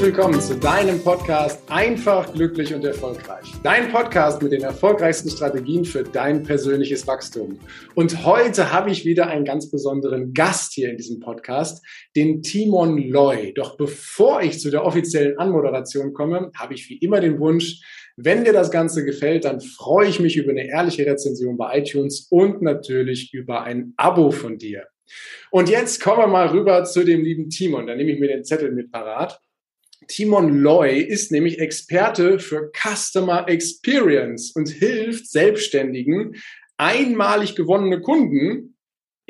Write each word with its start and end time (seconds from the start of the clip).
Herzlich 0.00 0.16
willkommen 0.16 0.40
zu 0.40 0.56
deinem 0.56 0.98
Podcast 1.04 1.62
Einfach, 1.70 2.32
glücklich 2.32 2.72
und 2.72 2.82
erfolgreich. 2.86 3.52
Dein 3.62 3.92
Podcast 3.92 4.40
mit 4.40 4.50
den 4.50 4.62
erfolgreichsten 4.62 5.28
Strategien 5.28 5.84
für 5.84 6.02
dein 6.04 6.42
persönliches 6.42 7.06
Wachstum. 7.06 7.58
Und 7.94 8.24
heute 8.24 8.72
habe 8.72 8.90
ich 8.90 9.04
wieder 9.04 9.26
einen 9.26 9.44
ganz 9.44 9.70
besonderen 9.70 10.32
Gast 10.32 10.72
hier 10.72 10.88
in 10.88 10.96
diesem 10.96 11.20
Podcast, 11.20 11.84
den 12.16 12.40
Timon 12.40 12.96
Loy. 13.10 13.52
Doch 13.52 13.76
bevor 13.76 14.40
ich 14.40 14.58
zu 14.58 14.70
der 14.70 14.86
offiziellen 14.86 15.38
Anmoderation 15.38 16.14
komme, 16.14 16.50
habe 16.58 16.72
ich 16.72 16.88
wie 16.88 16.96
immer 16.96 17.20
den 17.20 17.38
Wunsch, 17.38 17.82
wenn 18.16 18.44
dir 18.44 18.54
das 18.54 18.70
Ganze 18.70 19.04
gefällt, 19.04 19.44
dann 19.44 19.60
freue 19.60 20.08
ich 20.08 20.18
mich 20.18 20.38
über 20.38 20.50
eine 20.50 20.66
ehrliche 20.66 21.04
Rezension 21.04 21.58
bei 21.58 21.78
iTunes 21.78 22.26
und 22.30 22.62
natürlich 22.62 23.34
über 23.34 23.64
ein 23.64 23.92
Abo 23.98 24.30
von 24.30 24.56
dir. 24.56 24.86
Und 25.50 25.68
jetzt 25.68 26.00
kommen 26.00 26.20
wir 26.20 26.26
mal 26.26 26.46
rüber 26.46 26.84
zu 26.84 27.04
dem 27.04 27.22
lieben 27.22 27.50
Timon. 27.50 27.86
Da 27.86 27.94
nehme 27.94 28.12
ich 28.12 28.18
mir 28.18 28.28
den 28.28 28.44
Zettel 28.44 28.72
mit 28.72 28.90
parat. 28.90 29.38
Timon 30.10 30.58
Loy 30.58 31.00
ist 31.00 31.30
nämlich 31.30 31.60
Experte 31.60 32.40
für 32.40 32.72
Customer 32.74 33.48
Experience 33.48 34.50
und 34.56 34.68
hilft 34.68 35.30
Selbstständigen, 35.30 36.34
einmalig 36.76 37.54
gewonnene 37.54 38.00
Kunden 38.00 38.69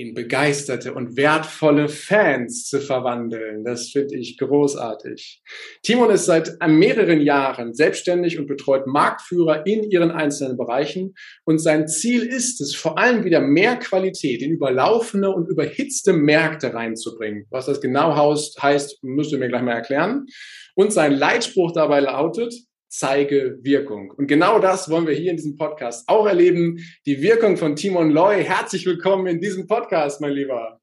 in 0.01 0.15
begeisterte 0.15 0.95
und 0.95 1.17
wertvolle 1.17 1.89
Fans 1.89 2.65
zu 2.67 2.81
verwandeln. 2.81 3.65
Das 3.65 3.91
finde 3.91 4.17
ich 4.17 4.39
großartig. 4.39 5.43
Timon 5.83 6.11
ist 6.11 6.27
seit 6.27 6.57
mehreren 6.67 7.21
Jahren 7.21 7.75
selbstständig 7.75 8.39
und 8.39 8.47
betreut 8.47 8.87
Marktführer 8.87 9.67
in 9.67 9.85
ihren 9.85 10.11
einzelnen 10.11 10.57
Bereichen. 10.57 11.15
Und 11.45 11.59
sein 11.59 11.89
Ziel 11.89 12.23
ist 12.23 12.61
es, 12.61 12.75
vor 12.75 12.99
allem 12.99 13.25
wieder 13.25 13.41
mehr 13.41 13.77
Qualität 13.77 14.43
in 14.43 14.53
überlaufene 14.53 15.31
und 15.31 15.49
überhitzte 15.49 16.13
Märkte 16.13 16.75
reinzubringen. 16.75 17.47
Was 17.51 17.67
das 17.67 17.81
genau 17.81 18.17
heißt, 18.17 19.03
müsst 19.03 19.33
ihr 19.33 19.39
mir 19.39 19.49
gleich 19.49 19.63
mal 19.63 19.73
erklären. 19.73 20.27
Und 20.75 20.93
sein 20.93 21.13
Leitspruch 21.13 21.73
dabei 21.73 22.01
lautet, 22.01 22.55
zeige 22.91 23.59
Wirkung. 23.63 24.11
Und 24.11 24.27
genau 24.27 24.59
das 24.59 24.91
wollen 24.91 25.07
wir 25.07 25.15
hier 25.15 25.31
in 25.31 25.37
diesem 25.37 25.57
Podcast 25.57 26.09
auch 26.09 26.27
erleben. 26.27 26.85
Die 27.07 27.23
Wirkung 27.23 27.57
von 27.57 27.77
Timon 27.77 28.11
Loy. 28.11 28.43
Herzlich 28.43 28.85
willkommen 28.85 29.29
in 29.29 29.41
diesem 29.41 29.69
Podcast, 29.69 30.21
mein 30.21 30.33
Lieber. 30.33 30.81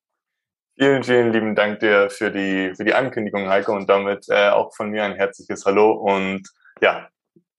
Vielen, 0.79 1.03
vielen 1.03 1.33
lieben 1.33 1.53
Dank 1.53 1.79
dir 1.79 2.09
für 2.09 2.31
die, 2.31 2.71
für 2.75 2.85
die 2.85 2.93
Ankündigung, 2.93 3.49
Heiko, 3.49 3.73
und 3.73 3.89
damit 3.89 4.25
äh, 4.29 4.49
auch 4.49 4.73
von 4.73 4.89
mir 4.89 5.03
ein 5.03 5.15
herzliches 5.15 5.65
Hallo. 5.65 5.91
Und 5.91 6.47
ja, 6.81 7.09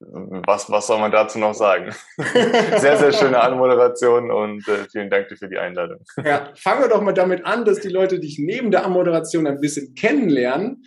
was, 0.00 0.70
was 0.70 0.86
soll 0.86 0.98
man 0.98 1.10
dazu 1.12 1.38
noch 1.38 1.54
sagen? 1.54 1.92
sehr, 2.16 2.96
sehr 2.96 3.12
schöne 3.12 3.42
Anmoderation 3.42 4.30
und 4.30 4.66
äh, 4.66 4.86
vielen 4.90 5.10
Dank 5.10 5.28
dir 5.28 5.36
für 5.36 5.48
die 5.48 5.58
Einladung. 5.58 5.98
ja, 6.24 6.52
fangen 6.54 6.82
wir 6.82 6.88
doch 6.88 7.02
mal 7.02 7.12
damit 7.12 7.44
an, 7.44 7.66
dass 7.66 7.80
die 7.80 7.88
Leute 7.88 8.18
dich 8.18 8.38
neben 8.38 8.70
der 8.70 8.86
Anmoderation 8.86 9.46
ein 9.46 9.60
bisschen 9.60 9.94
kennenlernen. 9.94 10.84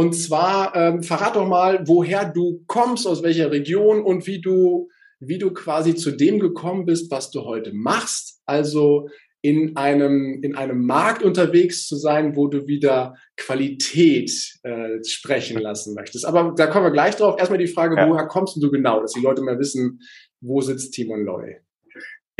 Und 0.00 0.14
zwar 0.14 0.74
ähm, 0.74 1.02
verrat 1.02 1.36
doch 1.36 1.46
mal, 1.46 1.86
woher 1.86 2.24
du 2.24 2.64
kommst, 2.66 3.06
aus 3.06 3.22
welcher 3.22 3.50
Region 3.50 4.02
und 4.02 4.26
wie 4.26 4.40
du, 4.40 4.88
wie 5.18 5.36
du 5.36 5.52
quasi 5.52 5.94
zu 5.94 6.12
dem 6.12 6.38
gekommen 6.38 6.86
bist, 6.86 7.10
was 7.10 7.30
du 7.30 7.44
heute 7.44 7.74
machst. 7.74 8.40
Also 8.46 9.10
in 9.42 9.76
einem, 9.76 10.42
in 10.42 10.56
einem 10.56 10.86
Markt 10.86 11.22
unterwegs 11.22 11.86
zu 11.86 11.96
sein, 11.96 12.34
wo 12.34 12.48
du 12.48 12.66
wieder 12.66 13.14
Qualität 13.36 14.32
äh, 14.62 15.04
sprechen 15.04 15.58
lassen 15.60 15.92
möchtest. 15.92 16.24
Aber 16.24 16.54
da 16.56 16.66
kommen 16.68 16.86
wir 16.86 16.92
gleich 16.92 17.16
drauf. 17.16 17.38
Erstmal 17.38 17.58
die 17.58 17.66
Frage, 17.66 17.96
ja. 17.96 18.08
woher 18.08 18.26
kommst 18.26 18.56
du 18.56 18.70
genau, 18.70 19.02
dass 19.02 19.12
die 19.12 19.20
Leute 19.20 19.42
mal 19.42 19.58
wissen, 19.58 20.00
wo 20.40 20.62
sitzt 20.62 20.94
Timon 20.94 21.26
Loy? 21.26 21.56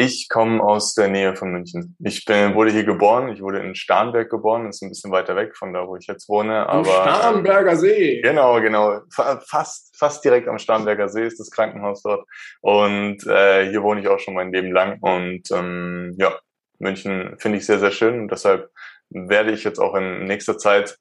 Ich 0.03 0.31
komme 0.31 0.63
aus 0.63 0.95
der 0.95 1.09
Nähe 1.09 1.37
von 1.37 1.53
München. 1.53 1.95
Ich 2.03 2.25
bin, 2.25 2.55
wurde 2.55 2.71
hier 2.71 2.85
geboren. 2.85 3.29
Ich 3.29 3.43
wurde 3.43 3.59
in 3.59 3.75
Starnberg 3.75 4.31
geboren. 4.31 4.65
Das 4.65 4.77
ist 4.77 4.83
ein 4.83 4.89
bisschen 4.89 5.13
weiter 5.13 5.37
weg 5.37 5.55
von 5.55 5.75
da, 5.75 5.87
wo 5.87 5.95
ich 5.97 6.07
jetzt 6.07 6.27
wohne. 6.27 6.67
Aber, 6.67 6.87
Starnberger 6.87 7.77
See. 7.77 8.23
Genau, 8.23 8.63
genau. 8.63 9.01
Fast, 9.11 9.95
fast 9.95 10.25
direkt 10.25 10.49
am 10.49 10.59
Starnberger 10.59 11.11
See 11.11 11.27
ist 11.27 11.39
das 11.39 11.51
Krankenhaus 11.51 12.01
dort. 12.01 12.27
Und 12.63 13.27
äh, 13.27 13.69
hier 13.69 13.83
wohne 13.83 14.01
ich 14.01 14.09
auch 14.09 14.19
schon 14.19 14.33
mein 14.33 14.51
Leben 14.51 14.73
lang. 14.73 14.97
Und 15.03 15.43
ähm, 15.51 16.17
ja, 16.19 16.33
München 16.79 17.37
finde 17.39 17.59
ich 17.59 17.67
sehr, 17.67 17.79
sehr 17.79 17.91
schön. 17.91 18.21
Und 18.21 18.31
deshalb 18.31 18.71
werde 19.11 19.53
ich 19.53 19.65
jetzt 19.65 19.81
auch 19.81 19.95
in 19.95 20.25
nächster 20.25 20.57
Zeit, 20.57 20.97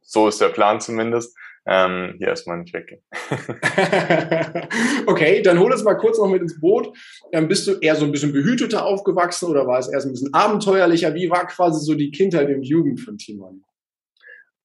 so 0.00 0.28
ist 0.28 0.40
der 0.40 0.50
Plan 0.50 0.80
zumindest, 0.80 1.36
ähm, 1.66 2.14
hier 2.18 2.28
erstmal 2.28 2.58
nicht 2.58 2.74
weggehen. 2.74 3.00
okay, 5.06 5.40
dann 5.42 5.58
hol 5.58 5.72
uns 5.72 5.82
mal 5.82 5.94
kurz 5.94 6.18
noch 6.18 6.28
mit 6.28 6.42
ins 6.42 6.60
Boot. 6.60 6.96
Ähm, 7.32 7.48
bist 7.48 7.66
du 7.66 7.78
eher 7.78 7.96
so 7.96 8.04
ein 8.04 8.12
bisschen 8.12 8.32
behüteter 8.32 8.84
aufgewachsen 8.84 9.48
oder 9.48 9.66
war 9.66 9.78
es 9.78 9.88
erst 9.88 10.06
ein 10.06 10.12
bisschen 10.12 10.34
abenteuerlicher? 10.34 11.14
Wie 11.14 11.30
war 11.30 11.46
quasi 11.46 11.84
so 11.84 11.94
die 11.94 12.10
Kindheit 12.10 12.48
und 12.48 12.62
Jugend 12.62 13.00
von 13.00 13.16
Timon? 13.16 13.64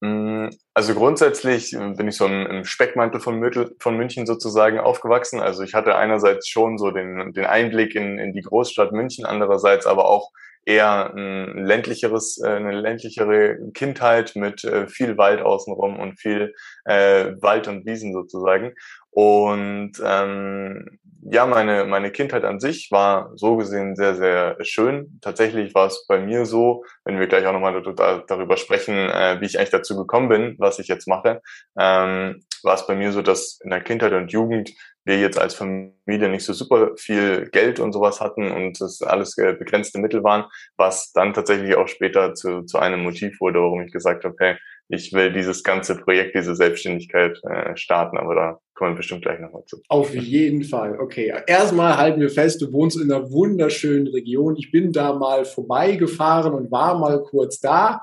Mm, 0.02 0.50
also 0.74 0.94
grundsätzlich 0.94 1.72
bin 1.72 2.08
ich 2.08 2.18
so 2.18 2.26
im 2.26 2.64
Speckmantel 2.64 3.20
von, 3.20 3.40
München 3.40 4.26
sozusagen 4.26 4.80
aufgewachsen. 4.80 5.40
Also 5.40 5.64
ich 5.64 5.74
hatte 5.74 5.96
einerseits 5.96 6.48
schon 6.48 6.78
so 6.78 6.92
den, 6.92 7.34
den 7.34 7.46
Einblick 7.46 7.96
in, 7.96 8.18
in 8.18 8.34
die 8.34 8.42
Großstadt 8.42 8.92
München, 8.92 9.26
andererseits 9.26 9.86
aber 9.86 10.08
auch 10.08 10.32
eher 10.70 11.14
ein 11.16 11.66
ländlicheres, 11.66 12.40
äh, 12.44 12.48
eine 12.48 12.72
ländlichere 12.72 13.58
Kindheit 13.74 14.36
mit 14.36 14.64
äh, 14.64 14.88
viel 14.88 15.18
Wald 15.18 15.42
außenrum 15.42 16.00
und 16.00 16.20
viel 16.20 16.54
äh, 16.86 17.34
Wald 17.42 17.68
und 17.68 17.88
Wiesen 17.88 18.14
sozusagen. 18.14 18.74
Und 19.10 19.94
ähm, 20.06 21.00
ja, 21.24 21.46
meine, 21.48 21.86
meine 21.86 22.12
Kindheit 22.12 22.46
an 22.46 22.60
sich 22.60 22.90
war 22.92 23.32
so 23.36 23.58
gesehen 23.58 23.96
sehr, 23.96 24.16
sehr 24.16 24.58
schön. 24.62 25.20
Tatsächlich 25.22 25.74
war 25.74 25.88
es 25.88 26.06
bei 26.08 26.20
mir 26.20 26.46
so, 26.46 26.86
wenn 27.04 27.20
wir 27.20 27.28
gleich 27.28 27.46
auch 27.48 27.54
nochmal 27.54 27.82
darüber 28.28 28.56
sprechen, 28.56 28.96
äh, 28.96 29.42
wie 29.42 29.46
ich 29.46 29.58
eigentlich 29.58 29.72
dazu 29.72 29.98
gekommen 29.98 30.30
bin, 30.30 30.56
was 30.60 30.80
ich 30.80 30.88
jetzt 30.88 31.08
mache, 31.08 31.42
ähm, 31.78 32.44
war 32.64 32.76
es 32.76 32.86
bei 32.86 32.96
mir 32.96 33.12
so, 33.12 33.22
dass 33.22 33.60
in 33.64 33.72
der 33.72 33.82
Kindheit 33.82 34.14
und 34.14 34.32
Jugend 34.32 34.72
wir 35.10 35.20
jetzt 35.20 35.40
als 35.40 35.56
Familie 35.56 36.30
nicht 36.30 36.46
so 36.46 36.54
super 36.54 36.92
viel 36.96 37.50
Geld 37.52 37.80
und 37.80 37.92
sowas 37.92 38.22
hatten 38.22 38.52
und 38.52 38.80
das 38.80 39.02
alles 39.02 39.36
begrenzte 39.36 40.00
Mittel 40.00 40.24
waren, 40.24 40.46
was 40.78 41.12
dann 41.12 41.34
tatsächlich 41.34 41.76
auch 41.76 41.88
später 41.88 42.36
zu, 42.36 42.62
zu 42.62 42.78
einem 42.78 43.02
Motiv 43.02 43.42
wurde, 43.42 43.60
warum 43.60 43.82
ich 43.82 43.92
gesagt 43.92 44.24
habe, 44.24 44.36
hey, 44.40 44.56
ich 44.88 45.14
will 45.14 45.32
dieses 45.32 45.64
ganze 45.64 45.96
Projekt, 45.96 46.36
diese 46.36 46.56
Selbstständigkeit 46.56 47.40
äh, 47.44 47.76
starten, 47.76 48.18
aber 48.18 48.36
da 48.36 48.60
kommen 48.74 48.94
wir 48.94 48.98
bestimmt 48.98 49.22
gleich 49.22 49.40
nochmal 49.40 49.64
zu. 49.66 49.82
Auf 49.88 50.16
jeden 50.16 50.64
Fall. 50.64 51.00
Okay, 51.00 51.34
erstmal 51.46 51.98
halten 51.98 52.22
wir 52.22 52.30
fest, 52.30 52.62
du 52.62 52.72
wohnst 52.72 53.00
in 53.00 53.12
einer 53.12 53.30
wunderschönen 53.32 54.08
Region. 54.08 54.56
Ich 54.58 54.72
bin 54.72 54.92
da 54.92 55.14
mal 55.14 55.46
vorbeigefahren 55.46 56.54
und 56.54 56.72
war 56.72 56.98
mal 56.98 57.22
kurz 57.22 57.60
da 57.60 58.02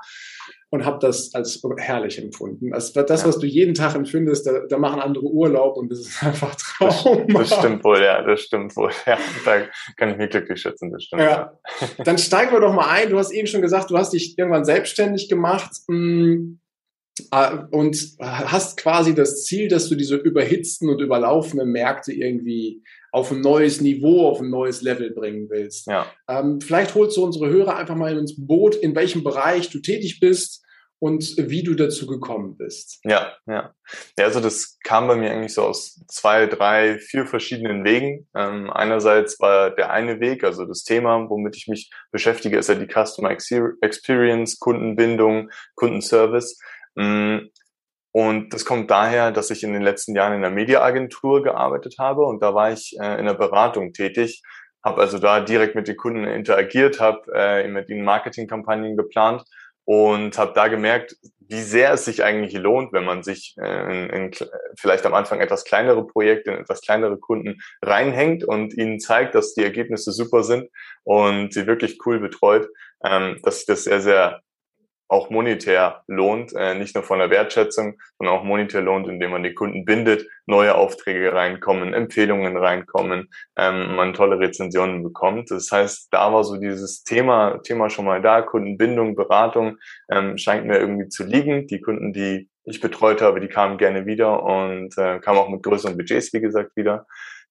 und 0.69 0.85
habe 0.85 0.99
das 0.99 1.33
als 1.33 1.61
herrlich 1.77 2.21
empfunden. 2.21 2.71
Das, 2.71 2.91
das 2.91 3.21
ja. 3.21 3.27
was 3.27 3.39
du 3.39 3.45
jeden 3.45 3.73
Tag 3.73 3.95
empfindest, 3.95 4.45
da, 4.47 4.59
da, 4.67 4.77
machen 4.77 4.99
andere 4.99 5.25
Urlaub 5.25 5.77
und 5.77 5.89
das 5.89 5.99
ist 5.99 6.23
einfach 6.23 6.55
Traum. 6.55 7.27
Das, 7.27 7.49
das, 7.49 7.59
stimmt 7.59 7.83
wohl, 7.83 8.01
ja, 8.01 8.21
das 8.21 8.41
stimmt 8.41 8.75
wohl. 8.75 8.91
Ja, 9.05 9.17
da 9.45 9.61
kann 9.95 10.11
ich 10.11 10.17
mich 10.17 10.29
glücklich 10.29 10.61
schätzen, 10.61 10.91
das 10.91 11.03
stimmt. 11.03 11.21
Ja. 11.21 11.57
Dann 12.03 12.17
steigen 12.17 12.51
wir 12.51 12.59
doch 12.59 12.73
mal 12.73 12.89
ein. 12.89 13.09
Du 13.09 13.17
hast 13.17 13.31
eben 13.31 13.47
schon 13.47 13.61
gesagt, 13.61 13.89
du 13.89 13.97
hast 13.97 14.11
dich 14.11 14.37
irgendwann 14.37 14.65
selbstständig 14.65 15.29
gemacht. 15.29 15.71
Hm, 15.87 16.59
äh, 17.31 17.57
und 17.71 18.15
hast 18.19 18.77
quasi 18.77 19.15
das 19.15 19.45
Ziel, 19.45 19.69
dass 19.69 19.89
du 19.89 19.95
diese 19.95 20.15
überhitzten 20.15 20.89
und 20.89 21.01
überlaufenden 21.01 21.71
Märkte 21.71 22.13
irgendwie 22.13 22.83
auf 23.17 23.31
ein 23.31 23.41
neues 23.41 23.81
Niveau, 23.81 24.27
auf 24.27 24.41
ein 24.41 24.51
neues 24.51 24.83
Level 24.83 25.09
bringen 25.09 25.49
willst. 25.49 25.87
Ja. 25.87 26.05
Ähm, 26.29 26.61
vielleicht 26.61 26.93
holst 26.93 27.17
du 27.17 27.23
unsere 27.23 27.49
Hörer 27.49 27.75
einfach 27.75 27.95
mal 27.95 28.15
ins 28.15 28.35
Boot, 28.37 28.75
in 28.75 28.95
welchem 28.95 29.23
Bereich 29.23 29.71
du 29.71 29.79
tätig 29.79 30.19
bist 30.19 30.63
und 30.99 31.35
wie 31.37 31.63
du 31.63 31.73
dazu 31.73 32.05
gekommen 32.05 32.57
bist. 32.57 32.99
Ja, 33.03 33.33
ja. 33.47 33.73
Ja, 34.19 34.25
also 34.25 34.39
das 34.39 34.77
kam 34.83 35.07
bei 35.07 35.15
mir 35.15 35.31
eigentlich 35.31 35.53
so 35.53 35.63
aus 35.63 35.99
zwei, 36.07 36.45
drei, 36.45 36.99
vier 36.99 37.25
verschiedenen 37.25 37.83
Wegen. 37.83 38.27
Ähm, 38.35 38.69
einerseits 38.69 39.39
war 39.39 39.71
der 39.71 39.89
eine 39.89 40.19
Weg, 40.19 40.43
also 40.43 40.65
das 40.65 40.83
Thema, 40.83 41.27
womit 41.27 41.55
ich 41.55 41.67
mich 41.67 41.91
beschäftige, 42.11 42.59
ist 42.59 42.69
ja 42.69 42.75
die 42.75 42.87
Customer 42.87 43.31
Experience, 43.31 44.59
Kundenbindung, 44.59 45.49
Kundenservice. 45.73 46.59
Und 48.17 48.51
das 48.51 48.65
kommt 48.65 48.89
daher, 48.89 49.31
dass 49.31 49.51
ich 49.51 49.63
in 49.63 49.73
den 49.73 49.83
letzten 49.83 50.15
Jahren 50.15 50.33
in 50.33 50.43
einer 50.43 50.49
Mediaagentur 50.49 51.43
gearbeitet 51.43 51.97
habe 51.99 52.23
und 52.23 52.41
da 52.41 52.55
war 52.55 52.71
ich 52.71 52.97
äh, 52.99 53.19
in 53.19 53.27
der 53.27 53.35
Beratung 53.35 53.93
tätig, 53.93 54.41
habe 54.83 55.01
also 55.01 55.19
da 55.19 55.39
direkt 55.39 55.75
mit 55.75 55.87
den 55.87 55.97
Kunden 55.97 56.23
interagiert, 56.23 56.99
habe 56.99 57.31
äh, 57.35 57.67
mit 57.67 57.89
ihnen 57.89 58.03
Marketingkampagnen 58.03 58.97
geplant 58.97 59.43
und 59.85 60.35
habe 60.35 60.53
da 60.55 60.67
gemerkt, 60.67 61.15
wie 61.41 61.61
sehr 61.61 61.93
es 61.93 62.05
sich 62.05 62.23
eigentlich 62.23 62.53
lohnt, 62.53 62.91
wenn 62.91 63.05
man 63.05 63.21
sich 63.21 63.55
äh, 63.61 64.05
in, 64.05 64.09
in 64.09 64.31
vielleicht 64.79 65.05
am 65.05 65.13
Anfang 65.13 65.39
etwas 65.39 65.63
kleinere 65.63 66.07
Projekte, 66.07 66.49
in 66.49 66.57
etwas 66.57 66.81
kleinere 66.81 67.19
Kunden 67.19 67.59
reinhängt 67.83 68.43
und 68.43 68.75
ihnen 68.75 68.99
zeigt, 68.99 69.35
dass 69.35 69.53
die 69.53 69.63
Ergebnisse 69.63 70.11
super 70.11 70.41
sind 70.41 70.71
und 71.03 71.53
sie 71.53 71.67
wirklich 71.67 71.99
cool 72.07 72.19
betreut, 72.19 72.67
ähm, 73.05 73.37
dass 73.43 73.59
ich 73.59 73.67
das 73.67 73.83
sehr, 73.83 74.01
sehr 74.01 74.41
auch 75.07 75.29
monetär 75.29 76.03
lohnt, 76.07 76.53
äh, 76.53 76.75
nicht 76.75 76.95
nur 76.95 77.03
von 77.03 77.19
der 77.19 77.29
Wertschätzung, 77.29 77.99
sondern 78.17 78.35
auch 78.35 78.43
monetär 78.43 78.81
lohnt, 78.81 79.07
indem 79.07 79.31
man 79.31 79.43
die 79.43 79.53
Kunden 79.53 79.85
bindet, 79.85 80.27
neue 80.45 80.75
Aufträge 80.75 81.33
reinkommen, 81.33 81.93
Empfehlungen 81.93 82.57
reinkommen, 82.57 83.29
ähm, 83.57 83.95
man 83.95 84.13
tolle 84.13 84.39
Rezensionen 84.39 85.03
bekommt. 85.03 85.51
Das 85.51 85.71
heißt, 85.71 86.09
da 86.11 86.33
war 86.33 86.43
so 86.43 86.57
dieses 86.57 87.03
Thema, 87.03 87.59
Thema 87.63 87.89
schon 87.89 88.05
mal 88.05 88.21
da, 88.21 88.41
Kundenbindung, 88.41 89.15
Beratung, 89.15 89.77
ähm, 90.11 90.37
scheint 90.37 90.65
mir 90.65 90.79
irgendwie 90.79 91.09
zu 91.09 91.23
liegen. 91.23 91.67
Die 91.67 91.81
Kunden, 91.81 92.13
die 92.13 92.49
ich 92.63 92.81
betreut 92.81 93.21
habe, 93.21 93.39
die 93.39 93.47
kamen 93.47 93.77
gerne 93.77 94.05
wieder 94.05 94.43
und 94.43 94.97
äh, 94.97 95.19
kamen 95.19 95.39
auch 95.39 95.49
mit 95.49 95.63
größeren 95.63 95.95
Budgets, 95.95 96.33
wie 96.33 96.41
gesagt, 96.41 96.75
wieder. 96.75 97.05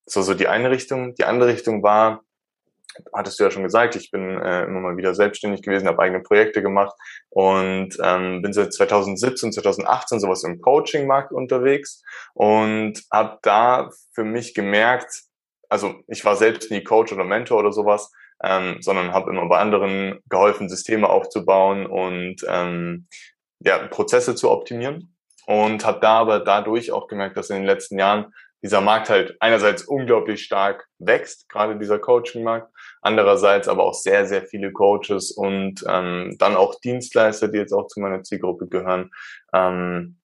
So, 0.05 0.21
so 0.21 0.33
die 0.33 0.47
eine 0.47 0.69
Richtung. 0.71 1.15
Die 1.15 1.25
andere 1.25 1.49
Richtung 1.49 1.83
war, 1.83 2.23
hattest 3.13 3.39
du 3.39 3.43
ja 3.43 3.51
schon 3.51 3.63
gesagt, 3.63 3.95
ich 3.95 4.11
bin 4.11 4.39
äh, 4.41 4.63
immer 4.63 4.79
mal 4.79 4.97
wieder 4.97 5.13
selbstständig 5.13 5.61
gewesen, 5.61 5.87
habe 5.87 6.01
eigene 6.01 6.21
Projekte 6.21 6.61
gemacht 6.61 6.95
und 7.29 7.97
ähm, 8.03 8.41
bin 8.41 8.53
seit 8.53 8.73
2017, 8.73 9.51
2018 9.51 10.19
sowas 10.19 10.43
im 10.43 10.61
Coaching-Markt 10.61 11.31
unterwegs 11.31 12.03
und 12.33 13.01
habe 13.11 13.39
da 13.41 13.89
für 14.13 14.23
mich 14.23 14.53
gemerkt, 14.53 15.23
also 15.69 15.95
ich 16.07 16.23
war 16.25 16.35
selbst 16.35 16.71
nie 16.71 16.83
Coach 16.83 17.11
oder 17.11 17.23
Mentor 17.23 17.59
oder 17.59 17.71
sowas, 17.71 18.11
ähm, 18.43 18.77
sondern 18.81 19.13
habe 19.13 19.31
immer 19.31 19.47
bei 19.47 19.57
anderen 19.57 20.19
geholfen, 20.29 20.69
Systeme 20.69 21.09
aufzubauen 21.09 21.85
und 21.85 22.45
ähm, 22.47 23.07
ja, 23.59 23.79
Prozesse 23.87 24.35
zu 24.35 24.51
optimieren 24.51 25.15
und 25.47 25.85
habe 25.85 25.99
da 26.01 26.19
aber 26.19 26.39
dadurch 26.39 26.91
auch 26.91 27.07
gemerkt, 27.07 27.37
dass 27.37 27.49
in 27.49 27.57
den 27.57 27.65
letzten 27.65 27.97
Jahren 27.97 28.33
dieser 28.63 28.81
Markt 28.81 29.09
halt 29.09 29.37
einerseits 29.39 29.83
unglaublich 29.83 30.43
stark 30.43 30.87
wächst, 30.99 31.47
gerade 31.49 31.77
dieser 31.77 31.99
Coaching-Markt, 31.99 32.71
andererseits 33.01 33.67
aber 33.67 33.83
auch 33.83 33.93
sehr, 33.93 34.25
sehr 34.25 34.43
viele 34.43 34.71
Coaches 34.71 35.31
und 35.31 35.83
ähm, 35.87 36.35
dann 36.39 36.55
auch 36.55 36.79
Dienstleister, 36.79 37.47
die 37.47 37.59
jetzt 37.59 37.73
auch 37.73 37.87
zu 37.87 37.99
meiner 37.99 38.23
Zielgruppe 38.23 38.67
gehören, 38.67 39.11
ähm, 39.53 40.17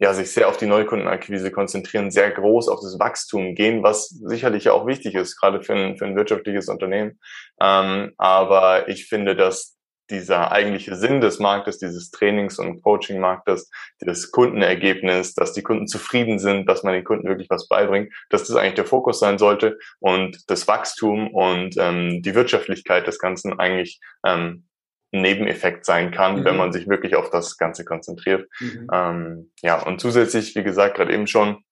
ja, 0.00 0.14
sich 0.14 0.30
sehr 0.30 0.48
auf 0.48 0.56
die 0.56 0.66
Neukundenakquise 0.66 1.50
konzentrieren, 1.50 2.10
sehr 2.10 2.30
groß 2.30 2.68
auf 2.68 2.80
das 2.80 2.98
Wachstum 3.00 3.54
gehen, 3.54 3.82
was 3.82 4.08
sicherlich 4.08 4.64
ja 4.64 4.72
auch 4.72 4.86
wichtig 4.86 5.14
ist, 5.14 5.36
gerade 5.36 5.60
für 5.62 5.74
ein, 5.74 5.96
für 5.96 6.06
ein 6.06 6.16
wirtschaftliches 6.16 6.68
Unternehmen. 6.68 7.18
Ähm, 7.60 8.12
aber 8.16 8.88
ich 8.88 9.08
finde, 9.08 9.34
dass 9.34 9.77
dieser 10.10 10.52
eigentliche 10.52 10.96
Sinn 10.96 11.20
des 11.20 11.38
Marktes, 11.38 11.78
dieses 11.78 12.10
Trainings- 12.10 12.58
und 12.58 12.82
Coaching-Marktes, 12.82 13.70
das 14.00 14.30
Kundenergebnis, 14.30 15.34
dass 15.34 15.52
die 15.52 15.62
Kunden 15.62 15.86
zufrieden 15.86 16.38
sind, 16.38 16.66
dass 16.68 16.82
man 16.82 16.94
den 16.94 17.04
Kunden 17.04 17.28
wirklich 17.28 17.50
was 17.50 17.68
beibringt, 17.68 18.12
dass 18.30 18.44
das 18.44 18.56
eigentlich 18.56 18.74
der 18.74 18.86
Fokus 18.86 19.20
sein 19.20 19.38
sollte 19.38 19.78
und 20.00 20.50
das 20.50 20.66
Wachstum 20.68 21.28
und 21.32 21.76
ähm, 21.78 22.22
die 22.22 22.34
Wirtschaftlichkeit 22.34 23.06
des 23.06 23.18
Ganzen 23.18 23.58
eigentlich 23.58 24.00
ähm, 24.24 24.64
ein 25.12 25.22
Nebeneffekt 25.22 25.84
sein 25.84 26.10
kann, 26.10 26.40
mhm. 26.40 26.44
wenn 26.44 26.56
man 26.56 26.72
sich 26.72 26.88
wirklich 26.88 27.14
auf 27.14 27.30
das 27.30 27.56
Ganze 27.56 27.84
konzentriert. 27.84 28.48
Mhm. 28.60 28.88
Ähm, 28.92 29.52
ja, 29.62 29.82
und 29.82 30.00
zusätzlich, 30.00 30.54
wie 30.54 30.62
gesagt, 30.62 30.96
gerade 30.96 31.12
eben 31.12 31.26
schon, 31.26 31.62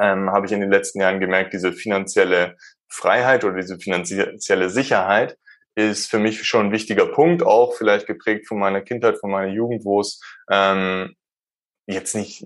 ähm, 0.00 0.30
habe 0.30 0.46
ich 0.46 0.52
in 0.52 0.60
den 0.60 0.70
letzten 0.70 1.00
Jahren 1.00 1.20
gemerkt, 1.20 1.52
diese 1.52 1.72
finanzielle 1.72 2.56
Freiheit 2.88 3.44
oder 3.44 3.56
diese 3.56 3.78
finanzielle 3.78 4.70
Sicherheit, 4.70 5.36
ist 5.88 6.10
für 6.10 6.18
mich 6.18 6.44
schon 6.44 6.66
ein 6.66 6.72
wichtiger 6.72 7.06
Punkt, 7.06 7.42
auch 7.42 7.74
vielleicht 7.74 8.06
geprägt 8.06 8.46
von 8.46 8.58
meiner 8.58 8.80
Kindheit, 8.80 9.18
von 9.18 9.30
meiner 9.30 9.52
Jugend, 9.52 9.84
wo 9.84 10.00
es 10.00 10.20
ähm, 10.50 11.14
jetzt 11.86 12.14
nicht 12.14 12.44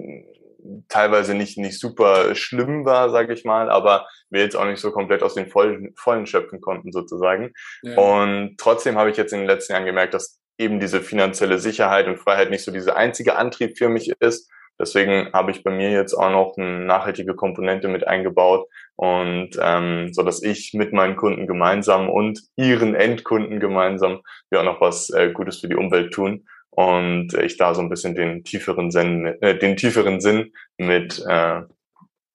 teilweise 0.88 1.34
nicht 1.34 1.58
nicht 1.58 1.78
super 1.78 2.34
schlimm 2.34 2.84
war, 2.84 3.10
sage 3.10 3.34
ich 3.34 3.44
mal, 3.44 3.68
aber 3.68 4.06
wir 4.30 4.40
jetzt 4.40 4.56
auch 4.56 4.64
nicht 4.64 4.80
so 4.80 4.92
komplett 4.92 5.22
aus 5.22 5.34
den 5.34 5.48
vollen, 5.48 5.92
vollen 5.96 6.26
schöpfen 6.26 6.60
konnten 6.60 6.90
sozusagen. 6.90 7.52
Ja. 7.82 7.98
Und 7.98 8.56
trotzdem 8.58 8.96
habe 8.96 9.10
ich 9.10 9.16
jetzt 9.16 9.32
in 9.32 9.40
den 9.40 9.48
letzten 9.48 9.74
Jahren 9.74 9.84
gemerkt, 9.84 10.14
dass 10.14 10.40
eben 10.56 10.80
diese 10.80 11.02
finanzielle 11.02 11.58
Sicherheit 11.58 12.06
und 12.06 12.18
Freiheit 12.18 12.48
nicht 12.48 12.64
so 12.64 12.72
dieser 12.72 12.96
einzige 12.96 13.36
Antrieb 13.36 13.76
für 13.76 13.88
mich 13.88 14.12
ist, 14.20 14.50
Deswegen 14.78 15.32
habe 15.32 15.52
ich 15.52 15.62
bei 15.62 15.70
mir 15.70 15.90
jetzt 15.90 16.14
auch 16.14 16.30
noch 16.30 16.56
eine 16.56 16.84
nachhaltige 16.84 17.34
Komponente 17.34 17.88
mit 17.88 18.06
eingebaut 18.06 18.68
und 18.96 19.50
ähm, 19.60 20.12
so 20.12 20.22
dass 20.22 20.42
ich 20.42 20.72
mit 20.74 20.92
meinen 20.92 21.16
Kunden 21.16 21.46
gemeinsam 21.46 22.08
und 22.08 22.40
ihren 22.56 22.94
Endkunden 22.94 23.60
gemeinsam 23.60 24.20
ja 24.50 24.60
auch 24.60 24.64
noch 24.64 24.80
was 24.80 25.10
äh, 25.10 25.30
Gutes 25.32 25.58
für 25.58 25.68
die 25.68 25.76
Umwelt 25.76 26.12
tun 26.12 26.46
und 26.70 27.34
ich 27.34 27.56
da 27.56 27.74
so 27.74 27.80
ein 27.80 27.88
bisschen 27.88 28.14
den 28.14 28.44
tieferen 28.44 28.90
Sinn, 28.90 29.26
äh, 29.40 29.58
den 29.58 29.76
tieferen 29.76 30.20
Sinn 30.20 30.52
mit 30.78 31.24
äh, 31.26 31.62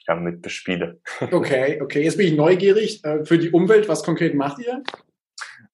ja, 0.08 0.16
mit 0.16 0.42
bespiele. 0.42 1.00
Okay, 1.32 1.80
okay. 1.82 2.04
Jetzt 2.04 2.18
bin 2.18 2.28
ich 2.28 2.34
neugierig. 2.34 3.04
Äh, 3.04 3.26
für 3.26 3.38
die 3.38 3.52
Umwelt, 3.52 3.88
was 3.88 4.04
konkret 4.04 4.34
macht 4.34 4.60
ihr? 4.60 4.82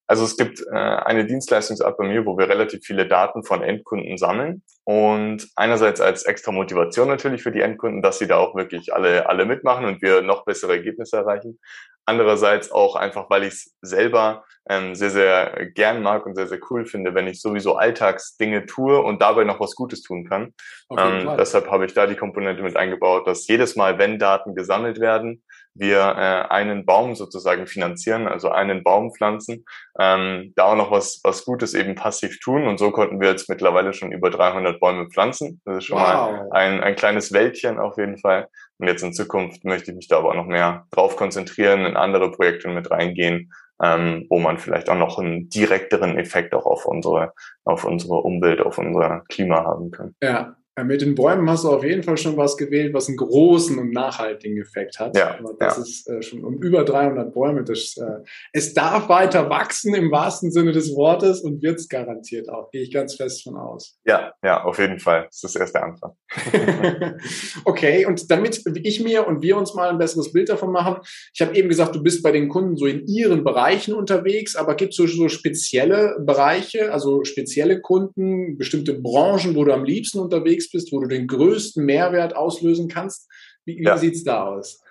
Also 0.07 0.24
es 0.24 0.38
gibt 0.38 0.62
äh, 0.62 0.75
eine 0.75 1.25
Dienstleistungsart 1.25 1.98
bei 1.98 2.07
mir, 2.07 2.25
wo 2.25 2.38
wir 2.38 2.48
relativ 2.48 2.86
viele 2.86 3.07
Daten 3.07 3.44
von 3.44 3.63
Endkunden 3.63 4.18
sammeln 4.18 4.62
und 4.84 5.48
einerseits 5.56 6.00
als 6.00 6.24
extra 6.24 6.52
Motivation 6.52 7.07
natürlich 7.07 7.42
für 7.42 7.52
die 7.52 7.62
Endkunden, 7.62 8.02
dass 8.02 8.19
sie 8.19 8.28
da 8.28 8.38
auch 8.38 8.56
wirklich 8.56 8.94
alle 8.94 9.28
alle 9.28 9.46
mitmachen 9.46 9.86
und 9.86 10.02
wir 10.02 10.22
noch 10.22 10.46
bessere 10.46 10.74
Ergebnisse 10.74 11.18
erreichen. 11.18 11.60
Andererseits 12.07 12.72
auch 12.72 12.96
einfach, 12.96 13.31
weil 13.31 13.44
ich 13.44 13.54
es 13.54 13.75
selber 13.81 14.46
ähm, 14.69 14.94
sehr 14.94 15.10
sehr 15.10 15.66
gern 15.74 16.04
mag 16.04 16.28
und 16.28 16.36
sehr 16.36 16.48
sehr 16.48 16.60
cool 16.69 16.86
finde, 16.86 17.16
wenn 17.16 17.28
ich 17.28 17.42
sowieso 17.42 17.75
Alltagsdinge 17.75 18.68
tue 18.68 19.02
und 19.02 19.24
dabei 19.24 19.44
noch 19.44 19.60
was 19.60 19.74
Gutes 19.74 20.04
tun 20.04 20.30
kann. 20.30 20.54
Ähm, 20.96 21.36
deshalb 21.40 21.72
habe 21.72 21.86
ich 21.86 21.96
da 21.96 22.06
die 22.06 22.16
Komponente 22.16 22.62
mit 22.62 22.78
eingebaut, 22.78 23.25
dass 23.25 23.48
jedes 23.48 23.75
Mal, 23.75 23.98
wenn 23.98 24.19
Daten 24.19 24.54
gesammelt 24.54 25.00
werden, 25.00 25.44
wir 25.75 26.00
äh, 26.00 26.54
einen 26.54 26.86
Baum 26.86 27.16
sozusagen 27.16 27.68
finanzieren, 27.68 28.27
also 28.27 28.50
einen 28.50 28.83
Baum 28.83 29.12
pflanzen, 29.12 29.66
ähm, 30.00 30.54
da 30.56 30.66
auch 30.66 30.75
noch 30.75 30.89
was, 30.89 31.19
was 31.24 31.45
Gutes 31.45 31.74
eben 31.74 31.95
passiv 31.95 32.39
tun. 32.39 32.68
Und 32.68 32.80
so 32.80 32.92
konnten 32.92 33.19
wir 33.19 33.30
jetzt 33.30 33.50
mittlerweile 33.50 33.94
schon 33.94 34.12
über 34.12 34.30
300 34.30 34.80
Bäume 34.80 35.10
pflanzen. 35.10 35.62
Das 35.66 35.77
ist 35.77 35.86
schon 35.86 36.00
wow. 36.00 36.06
mal 36.06 36.48
ein, 36.51 36.81
ein 36.81 36.95
kleines 36.95 37.33
Wäldchen 37.33 37.77
auf 37.77 37.98
jeden 37.98 38.18
Fall. 38.18 38.48
Und 38.77 38.88
jetzt 38.88 39.04
in 39.04 39.13
Zukunft 39.13 39.63
möchte 39.66 39.92
ich 39.92 39.98
mich 39.98 40.07
da 40.07 40.18
aber 40.18 40.30
auch 40.30 40.36
noch 40.36 40.48
mehr 40.48 40.88
drauf 40.92 41.18
konzentrieren, 41.18 41.86
in 41.86 41.98
andere 41.98 42.31
Projekte 42.31 42.69
mit 42.69 42.89
reingehen, 42.89 43.51
ähm, 43.83 44.25
wo 44.30 44.39
man 44.39 44.57
vielleicht 44.57 44.89
auch 44.89 44.98
noch 44.98 45.19
einen 45.19 45.50
direkteren 45.50 46.18
Effekt 46.18 46.54
auch 46.54 46.66
auf 46.66 46.86
unsere, 46.86 47.33
auf 47.66 47.83
unsere 47.83 48.16
Umwelt, 48.16 48.62
auf 48.62 48.78
unser 48.78 49.24
Klima 49.30 49.63
haben 49.63 49.92
kann. 49.92 50.16
Ja, 50.21 50.56
mit 50.83 51.01
den 51.01 51.16
Bäumen 51.16 51.50
hast 51.50 51.63
du 51.63 51.69
auf 51.69 51.83
jeden 51.86 52.04
Fall 52.04 52.18
schon 52.18 52.36
was 52.36 52.57
gewählt, 52.57 52.94
was 52.94 53.07
einen 53.07 53.16
großen 53.16 53.80
und 53.80 53.92
nachhaltigen 53.92 54.60
Effekt 54.62 55.00
hat. 55.00 55.16
Ja, 55.16 55.39
Aber 55.39 55.54
das 55.57 55.77
ja. 55.77 55.83
ist 55.83 56.10
äh, 56.10 56.22
schon 56.22 56.44
um 56.44 56.62
über 56.62 56.83
300 56.83 57.33
Bäume. 57.33 57.64
Das, 57.64 57.95
äh, 57.95 58.23
es 58.52 58.73
darf 58.73 59.07
weiter 59.07 59.49
wachsen 59.49 59.95
im 59.95 60.11
wahrsten 60.11 60.52
Sinne 60.52 60.73
des 60.73 60.94
Wortes 60.94 61.40
und 61.42 61.61
wird 61.61 61.80
es 61.80 61.88
garantiert 61.88 62.49
auch. 62.49 62.71
Gehe 62.71 62.81
ich 62.81 62.92
ganz 62.92 63.16
fest 63.16 63.44
von 63.44 63.56
aus. 63.56 63.97
Ja, 64.06 64.33
ja, 64.44 64.66
auf 64.66 64.78
jeden 64.78 64.99
Fall. 64.99 65.28
Das 65.31 65.44
ist 65.45 65.56
erst 65.56 65.76
der 65.76 65.83
Anfang. 65.83 66.11
okay, 67.66 68.06
und 68.06 68.30
damit 68.30 68.61
ich 68.83 69.02
mir 69.02 69.28
und 69.28 69.42
wir 69.42 69.56
uns 69.56 69.73
mal 69.76 69.90
ein 69.90 69.97
besseres 69.97 70.33
Bild 70.33 70.49
davon 70.49 70.73
machen, 70.73 70.97
ich 71.33 71.42
habe 71.42 71.56
eben 71.56 71.69
gesagt, 71.69 71.95
du 71.95 72.04
bist 72.04 72.21
bei 72.21 72.33
den 72.33 72.49
Kunden 72.49 72.76
so 72.76 72.85
in 72.85 73.07
ihren 73.07 73.45
Bereichen 73.45 73.94
unterwegs, 73.94 74.57
aber 74.57 74.76
gibt 74.76 74.92
es 74.92 74.97
so, 74.97 75.07
so 75.07 75.30
spezielle 75.30 76.18
Bereiche, 76.19 76.92
also 76.92 77.23
spezielle 77.23 77.80
Kunden, 77.80 78.57
bestimmte 78.57 78.94
Branchen, 78.94 79.56
wo 79.56 79.64
du 79.64 79.73
am 79.73 79.85
liebsten 79.85 80.19
unterwegs 80.19 80.65
unterwegs 80.66 80.72
bist, 80.72 80.92
wo 80.92 81.00
du 81.00 81.07
den 81.07 81.28
größten 81.28 81.86
Mehrwert 81.86 82.36
auslösen 82.36 82.88
kannst. 82.88 83.30
Wie, 83.66 83.78
wie 83.78 83.84
ja. 83.84 83.98
sieht's 83.98 84.24
da 84.24 84.44
aus? 84.44 84.81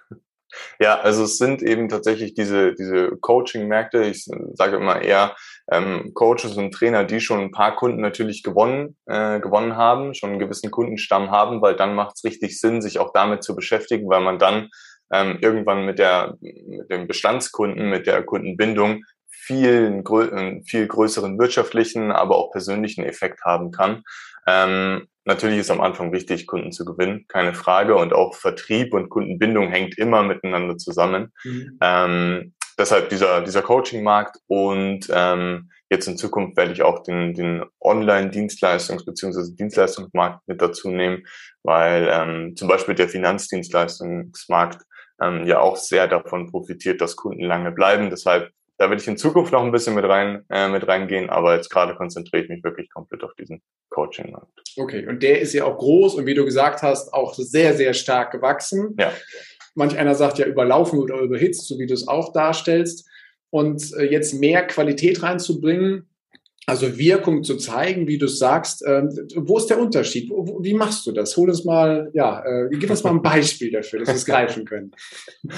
Ja, 0.78 1.00
also 1.00 1.24
es 1.24 1.36
sind 1.38 1.62
eben 1.62 1.88
tatsächlich 1.88 2.34
diese, 2.34 2.74
diese 2.74 3.10
Coaching-Märkte. 3.20 4.04
Ich 4.04 4.28
sage 4.52 4.76
immer 4.76 5.02
eher 5.02 5.34
ähm, 5.68 6.12
Coaches 6.14 6.56
und 6.56 6.72
Trainer, 6.72 7.04
die 7.04 7.20
schon 7.20 7.40
ein 7.40 7.50
paar 7.50 7.74
Kunden 7.74 8.00
natürlich 8.00 8.44
gewonnen, 8.44 8.96
äh, 9.06 9.40
gewonnen 9.40 9.76
haben, 9.76 10.14
schon 10.14 10.30
einen 10.30 10.38
gewissen 10.38 10.70
Kundenstamm 10.70 11.32
haben, 11.32 11.60
weil 11.60 11.74
dann 11.74 11.96
macht 11.96 12.16
es 12.16 12.24
richtig 12.24 12.60
Sinn, 12.60 12.82
sich 12.82 13.00
auch 13.00 13.12
damit 13.12 13.42
zu 13.42 13.56
beschäftigen, 13.56 14.08
weil 14.08 14.20
man 14.20 14.38
dann 14.38 14.68
ähm, 15.12 15.38
irgendwann 15.40 15.86
mit 15.86 15.98
der 15.98 16.36
mit 16.40 16.88
dem 16.88 17.08
Bestandskunden, 17.08 17.90
mit 17.90 18.06
der 18.06 18.22
Kundenbindung 18.22 19.02
viel, 19.28 20.02
einen 20.06 20.62
viel 20.62 20.86
größeren 20.86 21.36
wirtschaftlichen, 21.36 22.12
aber 22.12 22.36
auch 22.36 22.52
persönlichen 22.52 23.04
Effekt 23.04 23.40
haben 23.44 23.72
kann. 23.72 24.04
Ähm, 24.46 25.08
Natürlich 25.24 25.58
ist 25.58 25.70
am 25.70 25.80
Anfang 25.80 26.12
wichtig, 26.12 26.46
Kunden 26.46 26.72
zu 26.72 26.84
gewinnen, 26.84 27.24
keine 27.28 27.54
Frage. 27.54 27.96
Und 27.96 28.12
auch 28.12 28.34
Vertrieb 28.34 28.92
und 28.92 29.08
Kundenbindung 29.08 29.68
hängt 29.68 29.96
immer 29.98 30.22
miteinander 30.22 30.76
zusammen. 30.76 31.32
Mhm. 31.44 31.78
Ähm, 31.80 32.54
deshalb 32.78 33.08
dieser, 33.08 33.40
dieser 33.40 33.62
Coaching-Markt 33.62 34.38
und 34.46 35.08
ähm, 35.10 35.70
jetzt 35.90 36.08
in 36.08 36.18
Zukunft 36.18 36.56
werde 36.56 36.72
ich 36.72 36.82
auch 36.82 37.02
den, 37.02 37.34
den 37.34 37.64
Online-Dienstleistungs- 37.80 39.04
bzw. 39.04 39.54
Dienstleistungsmarkt 39.54 40.46
mit 40.46 40.60
dazu 40.60 40.90
nehmen, 40.90 41.24
weil 41.62 42.08
ähm, 42.10 42.56
zum 42.56 42.68
Beispiel 42.68 42.94
der 42.94 43.08
Finanzdienstleistungsmarkt 43.08 44.82
ähm, 45.22 45.46
ja 45.46 45.60
auch 45.60 45.76
sehr 45.76 46.08
davon 46.08 46.50
profitiert, 46.50 47.00
dass 47.00 47.16
Kunden 47.16 47.44
lange 47.44 47.72
bleiben. 47.72 48.10
Deshalb 48.10 48.50
da 48.78 48.90
werde 48.90 49.00
ich 49.00 49.08
in 49.08 49.16
Zukunft 49.16 49.52
noch 49.52 49.62
ein 49.62 49.70
bisschen 49.70 49.94
mit 49.94 50.04
rein 50.04 50.44
äh, 50.50 50.68
mit 50.68 50.86
reingehen, 50.86 51.30
aber 51.30 51.54
jetzt 51.54 51.70
gerade 51.70 51.94
konzentriere 51.94 52.42
ich 52.42 52.48
mich 52.48 52.64
wirklich 52.64 52.90
komplett 52.90 53.22
auf 53.22 53.34
diesen 53.34 53.62
Coaching-Markt. 53.90 54.62
Okay, 54.76 55.06
und 55.06 55.22
der 55.22 55.40
ist 55.40 55.52
ja 55.52 55.64
auch 55.64 55.78
groß 55.78 56.14
und 56.14 56.26
wie 56.26 56.34
du 56.34 56.44
gesagt 56.44 56.82
hast, 56.82 57.12
auch 57.12 57.34
sehr, 57.34 57.74
sehr 57.74 57.94
stark 57.94 58.32
gewachsen. 58.32 58.96
Ja. 58.98 59.12
Manch 59.74 59.96
einer 59.96 60.14
sagt 60.14 60.38
ja 60.38 60.46
überlaufen 60.46 60.98
oder 60.98 61.20
überhitzt, 61.20 61.66
so 61.66 61.78
wie 61.78 61.86
du 61.86 61.94
es 61.94 62.08
auch 62.08 62.32
darstellst. 62.32 63.08
Und 63.50 63.92
äh, 63.96 64.04
jetzt 64.04 64.34
mehr 64.34 64.66
Qualität 64.66 65.22
reinzubringen, 65.22 66.08
also 66.66 66.98
Wirkung 66.98 67.44
zu 67.44 67.56
zeigen, 67.56 68.08
wie 68.08 68.18
du 68.18 68.26
sagst. 68.26 68.84
Äh, 68.84 69.04
wo 69.36 69.58
ist 69.58 69.70
der 69.70 69.78
Unterschied? 69.78 70.30
Wo, 70.30 70.62
wie 70.62 70.74
machst 70.74 71.06
du 71.06 71.12
das? 71.12 71.36
Hol 71.36 71.48
uns 71.48 71.64
mal, 71.64 72.10
ja, 72.14 72.42
äh, 72.44 72.68
gib 72.70 72.90
uns 72.90 73.04
mal 73.04 73.10
ein 73.10 73.22
Beispiel 73.22 73.70
dafür, 73.70 74.00
dass 74.00 74.08
wir 74.08 74.14
es 74.14 74.26
greifen 74.26 74.64
können. 74.64 74.90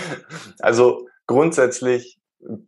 Also 0.58 1.06
grundsätzlich 1.26 2.18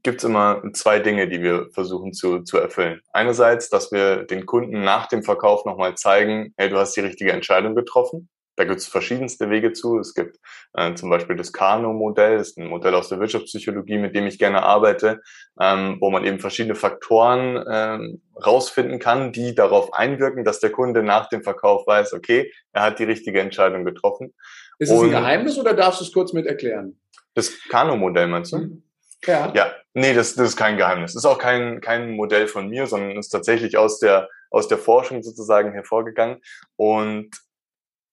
gibt 0.03 0.19
es 0.19 0.25
immer 0.25 0.63
zwei 0.73 0.99
Dinge, 0.99 1.29
die 1.29 1.43
wir 1.43 1.69
versuchen 1.73 2.13
zu, 2.13 2.41
zu 2.43 2.59
erfüllen. 2.59 3.01
Einerseits, 3.13 3.69
dass 3.69 3.93
wir 3.93 4.25
den 4.25 4.47
Kunden 4.47 4.83
nach 4.83 5.07
dem 5.07 5.23
Verkauf 5.23 5.65
nochmal 5.65 5.95
zeigen, 5.97 6.55
hey, 6.57 6.69
du 6.69 6.79
hast 6.79 6.97
die 6.97 7.01
richtige 7.01 7.33
Entscheidung 7.33 7.75
getroffen. 7.75 8.29
Da 8.57 8.65
gibt 8.65 8.81
es 8.81 8.89
verschiedenste 8.89 9.51
Wege 9.51 9.73
zu. 9.73 10.01
Es 10.01 10.15
gibt 10.15 10.41
äh, 10.75 10.93
zum 10.95 11.11
Beispiel 11.11 11.37
das 11.37 11.53
Kano-Modell, 11.53 12.39
das 12.39 12.49
ist 12.49 12.59
ein 12.59 12.67
Modell 12.67 12.97
aus 12.97 13.09
der 13.09 13.21
Wirtschaftspsychologie, 13.21 13.99
mit 13.99 14.17
dem 14.17 14.27
ich 14.27 14.37
gerne 14.37 14.65
arbeite, 14.65 15.21
ähm, 15.61 15.99
wo 16.01 16.11
man 16.11 16.25
eben 16.25 16.41
verschiedene 16.41 16.75
Faktoren 16.75 17.65
ähm, 17.71 18.23
rausfinden 18.45 18.99
kann, 18.99 19.31
die 19.31 19.55
darauf 19.55 19.93
einwirken, 19.93 20.45
dass 20.45 20.59
der 20.59 20.71
Kunde 20.71 21.05
nach 21.05 21.29
dem 21.29 21.45
Verkauf 21.45 21.87
weiß, 21.87 22.15
okay, 22.15 22.53
er 22.73 22.83
hat 22.83 22.99
die 22.99 23.05
richtige 23.05 23.41
Entscheidung 23.41 23.85
getroffen. 23.85 24.35
Ist 24.81 24.91
es 24.91 25.03
ein 25.03 25.11
Geheimnis 25.11 25.57
oder 25.57 25.73
darfst 25.75 26.01
du 26.01 26.05
es 26.05 26.13
kurz 26.13 26.33
mit 26.33 26.47
erklären? 26.47 26.99
Das 27.35 27.57
Kano-Modell 27.69 28.27
meinst 28.27 28.53
du? 28.53 28.59
Mhm. 28.59 28.88
Ja. 29.27 29.53
Ja, 29.55 29.75
nee, 29.95 30.15
das, 30.15 30.35
das 30.35 30.51
ist 30.51 30.57
kein 30.57 30.77
Geheimnis. 30.77 31.15
Das 31.15 31.25
ist 31.25 31.31
auch 31.31 31.39
kein, 31.39 31.81
kein 31.81 32.11
Modell 32.11 32.47
von 32.47 32.69
mir, 32.69 32.87
sondern 32.87 33.17
ist 33.17 33.31
tatsächlich 33.31 33.77
aus 33.77 33.99
der, 33.99 34.29
aus 34.51 34.69
der 34.69 34.79
Forschung 34.79 35.23
sozusagen 35.23 35.73
hervorgegangen. 35.73 36.41
Und 36.77 37.31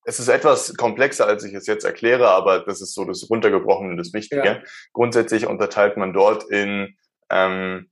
es 0.04 0.20
ist 0.20 0.28
etwas 0.28 0.76
komplexer, 0.76 1.26
als 1.26 1.44
ich 1.44 1.52
es 1.54 1.66
jetzt 1.66 1.84
erkläre, 1.84 2.28
aber 2.30 2.60
das 2.60 2.80
ist 2.80 2.94
so 2.94 3.04
das 3.04 3.28
Runtergebrochene 3.28 3.90
und 3.90 3.96
das 3.96 4.12
Wichtige. 4.12 4.44
Ja. 4.44 4.62
Grundsätzlich 4.92 5.46
unterteilt 5.46 5.96
man 5.96 6.12
dort 6.12 6.44
in, 6.44 6.96
ähm, 7.28 7.90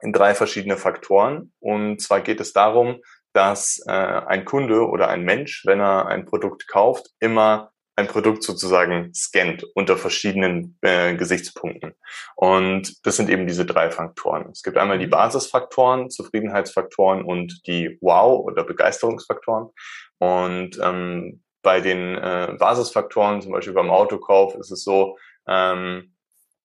in 0.00 0.12
drei 0.12 0.34
verschiedene 0.34 0.76
Faktoren. 0.76 1.52
Und 1.58 2.02
zwar 2.02 2.20
geht 2.20 2.40
es 2.40 2.52
darum, 2.52 3.00
dass 3.32 3.82
äh, 3.86 3.92
ein 3.92 4.44
Kunde 4.44 4.88
oder 4.88 5.08
ein 5.08 5.24
Mensch, 5.24 5.64
wenn 5.64 5.80
er 5.80 6.06
ein 6.06 6.26
Produkt 6.26 6.68
kauft, 6.68 7.10
immer 7.18 7.72
ein 7.98 8.06
Produkt 8.06 8.44
sozusagen 8.44 9.12
scannt 9.12 9.64
unter 9.74 9.96
verschiedenen 9.96 10.78
äh, 10.82 11.16
Gesichtspunkten. 11.16 11.94
Und 12.36 13.04
das 13.04 13.16
sind 13.16 13.28
eben 13.28 13.48
diese 13.48 13.66
drei 13.66 13.90
Faktoren. 13.90 14.50
Es 14.52 14.62
gibt 14.62 14.76
einmal 14.76 14.98
die. 14.98 15.08
Basisfaktoren, 15.08 16.08
Zufriedenheitsfaktoren 16.08 17.24
und 17.24 17.66
die 17.66 17.98
Wow- 18.00 18.44
oder 18.44 18.62
Begeisterungsfaktoren. 18.62 19.70
Und 20.18 20.78
ähm, 20.80 21.42
bei 21.62 21.80
den 21.80 22.14
äh, 22.14 22.54
Basisfaktoren, 22.56 23.42
zum 23.42 23.50
Beispiel 23.50 23.74
beim 23.74 23.90
Autokauf, 23.90 24.54
ist 24.54 24.70
es 24.70 24.84
so, 24.84 25.18
ähm, 25.48 26.14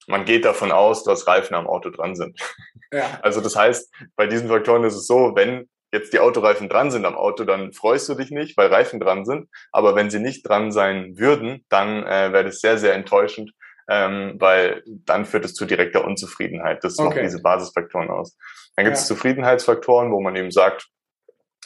man 0.06 0.26
geht 0.26 0.46
davon 0.46 0.72
aus, 0.72 1.04
dass 1.04 1.26
Reifen 1.26 1.56
am 1.56 1.66
Auto 1.66 1.90
dran 1.90 2.16
sind. 2.16 2.40
Ja. 2.92 3.06
Also 3.24 3.42
das 3.42 3.56
heißt, 3.56 3.92
bei 4.16 4.28
diesen 4.28 4.50
Faktoren 4.50 4.84
ist 4.84 4.96
es 4.96 5.08
so, 5.08 5.32
wenn 5.36 5.68
jetzt 5.94 6.12
die 6.12 6.20
Autoreifen 6.20 6.68
dran 6.68 6.92
sind 6.92 7.06
am 7.06 7.16
Auto, 7.16 7.46
dann 7.46 7.72
freust 7.72 8.10
du 8.10 8.16
dich 8.16 8.32
nicht, 8.32 8.58
weil 8.58 8.68
Reifen 8.68 9.00
dran 9.00 9.26
sind. 9.26 9.48
Aber 9.72 9.96
wenn 9.96 10.10
sie 10.10 10.20
nicht 10.20 10.48
dran 10.48 10.72
sein 10.72 11.18
würden, 11.18 11.64
dann 11.70 12.04
äh, 12.04 12.34
wäre 12.34 12.46
das 12.46 12.60
sehr, 12.60 12.78
sehr 12.78 12.96
enttäuschend, 12.96 13.52
ähm, 13.88 14.36
weil 14.40 14.84
dann 14.86 15.26
führt 15.26 15.46
es 15.46 15.54
zu 15.54 15.66
direkter 15.66 16.04
Unzufriedenheit. 16.04 16.84
Das 16.84 16.98
okay. 16.98 17.08
macht 17.08 17.24
diese 17.24 17.42
Basisfaktoren 17.42 18.10
aus. 18.10 18.36
Dann 18.76 18.86
gibt 18.86 18.98
es 18.98 19.08
ja. 19.08 19.16
Zufriedenheitsfaktoren, 19.16 20.12
wo 20.12 20.20
man 20.20 20.36
eben 20.36 20.52
sagt, 20.52 20.88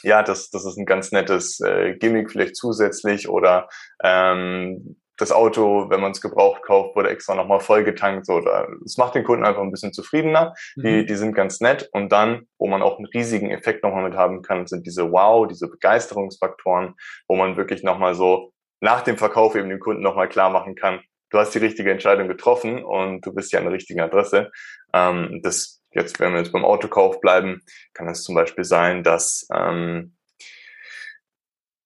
ja, 0.02 0.22
das, 0.22 0.50
das 0.50 0.64
ist 0.64 0.76
ein 0.76 0.86
ganz 0.86 1.10
nettes 1.10 1.58
äh, 1.60 1.94
Gimmick 1.94 2.30
vielleicht 2.30 2.54
zusätzlich 2.54 3.28
oder 3.28 3.68
ähm, 4.04 5.00
das 5.18 5.32
Auto, 5.32 5.90
wenn 5.90 6.00
man 6.00 6.12
es 6.12 6.20
gebraucht 6.20 6.62
kauft, 6.62 6.96
wurde 6.96 7.10
extra 7.10 7.34
nochmal 7.34 7.60
voll 7.60 7.84
getankt. 7.84 8.26
So, 8.26 8.42
es 8.84 8.96
macht 8.96 9.14
den 9.14 9.24
Kunden 9.24 9.44
einfach 9.44 9.62
ein 9.62 9.70
bisschen 9.70 9.92
zufriedener. 9.92 10.54
Mhm. 10.76 10.82
Die, 10.82 11.06
die 11.06 11.14
sind 11.16 11.34
ganz 11.34 11.60
nett. 11.60 11.88
Und 11.92 12.10
dann, 12.10 12.46
wo 12.58 12.68
man 12.68 12.82
auch 12.82 12.98
einen 12.98 13.06
riesigen 13.06 13.50
Effekt 13.50 13.82
nochmal 13.82 14.04
mit 14.04 14.16
haben 14.16 14.42
kann, 14.42 14.66
sind 14.66 14.86
diese 14.86 15.10
Wow, 15.10 15.46
diese 15.46 15.68
Begeisterungsfaktoren, 15.68 16.94
wo 17.26 17.36
man 17.36 17.56
wirklich 17.56 17.82
nochmal 17.82 18.14
so 18.14 18.52
nach 18.80 19.02
dem 19.02 19.18
Verkauf 19.18 19.56
eben 19.56 19.68
dem 19.68 19.80
Kunden 19.80 20.02
nochmal 20.02 20.28
klar 20.28 20.50
machen 20.50 20.76
kann, 20.76 21.00
du 21.30 21.38
hast 21.38 21.54
die 21.54 21.58
richtige 21.58 21.90
Entscheidung 21.90 22.28
getroffen 22.28 22.84
und 22.84 23.26
du 23.26 23.34
bist 23.34 23.52
ja 23.52 23.58
an 23.58 23.64
der 23.64 23.74
richtigen 23.74 24.00
Adresse. 24.00 24.50
Ähm, 24.92 25.40
das 25.42 25.82
jetzt, 25.92 26.20
wenn 26.20 26.32
wir 26.32 26.38
jetzt 26.38 26.52
beim 26.52 26.64
Autokauf 26.64 27.20
bleiben, 27.20 27.60
kann 27.92 28.08
es 28.08 28.22
zum 28.22 28.34
Beispiel 28.34 28.64
sein, 28.64 29.02
dass 29.02 29.46
ähm, 29.52 30.14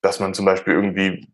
dass 0.02 0.20
man 0.20 0.34
zum 0.34 0.44
Beispiel 0.44 0.74
irgendwie 0.74 1.26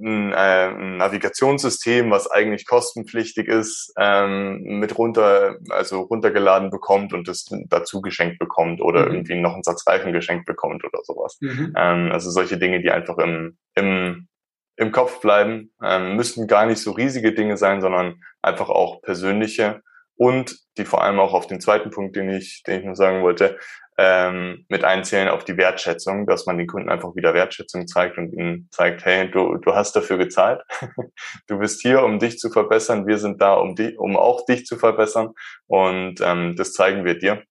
ein, 0.00 0.32
äh, 0.32 0.68
ein 0.68 0.96
Navigationssystem, 0.98 2.10
was 2.10 2.30
eigentlich 2.30 2.66
kostenpflichtig 2.66 3.48
ist, 3.48 3.92
ähm, 3.98 4.60
mit 4.62 4.96
runter, 4.98 5.56
also 5.70 6.00
runtergeladen 6.00 6.70
bekommt 6.70 7.12
und 7.12 7.28
das 7.28 7.46
dazu 7.68 8.00
geschenkt 8.00 8.38
bekommt 8.38 8.80
oder 8.80 9.06
mhm. 9.06 9.14
irgendwie 9.14 9.34
noch 9.36 9.54
einen 9.54 9.62
Satz 9.62 9.86
Reifen 9.86 10.12
geschenkt 10.12 10.46
bekommt 10.46 10.84
oder 10.84 11.00
sowas. 11.02 11.38
Mhm. 11.40 11.74
Ähm, 11.76 12.10
also 12.12 12.30
solche 12.30 12.58
Dinge, 12.58 12.80
die 12.80 12.90
einfach 12.90 13.18
im, 13.18 13.58
im, 13.74 14.28
im 14.76 14.92
Kopf 14.92 15.20
bleiben, 15.20 15.72
ähm, 15.82 16.16
müssten 16.16 16.46
gar 16.46 16.66
nicht 16.66 16.80
so 16.80 16.92
riesige 16.92 17.32
Dinge 17.32 17.56
sein, 17.56 17.80
sondern 17.80 18.22
einfach 18.42 18.68
auch 18.68 19.02
persönliche 19.02 19.82
und 20.16 20.56
die 20.76 20.84
vor 20.84 21.02
allem 21.02 21.20
auch 21.20 21.32
auf 21.32 21.46
den 21.46 21.60
zweiten 21.60 21.90
Punkt, 21.90 22.16
den 22.16 22.28
ich, 22.28 22.62
den 22.66 22.80
ich 22.80 22.84
nur 22.84 22.96
sagen 22.96 23.22
wollte, 23.22 23.58
ähm, 24.00 24.64
mit 24.68 24.84
einzählen 24.84 25.28
auf 25.28 25.44
die 25.44 25.56
Wertschätzung, 25.56 26.24
dass 26.26 26.46
man 26.46 26.56
den 26.56 26.68
Kunden 26.68 26.88
einfach 26.88 27.16
wieder 27.16 27.34
Wertschätzung 27.34 27.88
zeigt 27.88 28.16
und 28.16 28.32
ihnen 28.32 28.68
zeigt, 28.70 29.04
hey, 29.04 29.28
du, 29.28 29.56
du 29.56 29.74
hast 29.74 29.96
dafür 29.96 30.18
gezahlt, 30.18 30.62
du 31.48 31.58
bist 31.58 31.82
hier, 31.82 32.04
um 32.04 32.20
dich 32.20 32.38
zu 32.38 32.48
verbessern, 32.48 33.08
wir 33.08 33.18
sind 33.18 33.42
da, 33.42 33.54
um, 33.54 33.74
dich, 33.74 33.98
um 33.98 34.16
auch 34.16 34.46
dich 34.46 34.66
zu 34.66 34.76
verbessern 34.76 35.30
und 35.66 36.20
ähm, 36.22 36.54
das 36.56 36.72
zeigen 36.74 37.04
wir 37.04 37.18
dir 37.18 37.42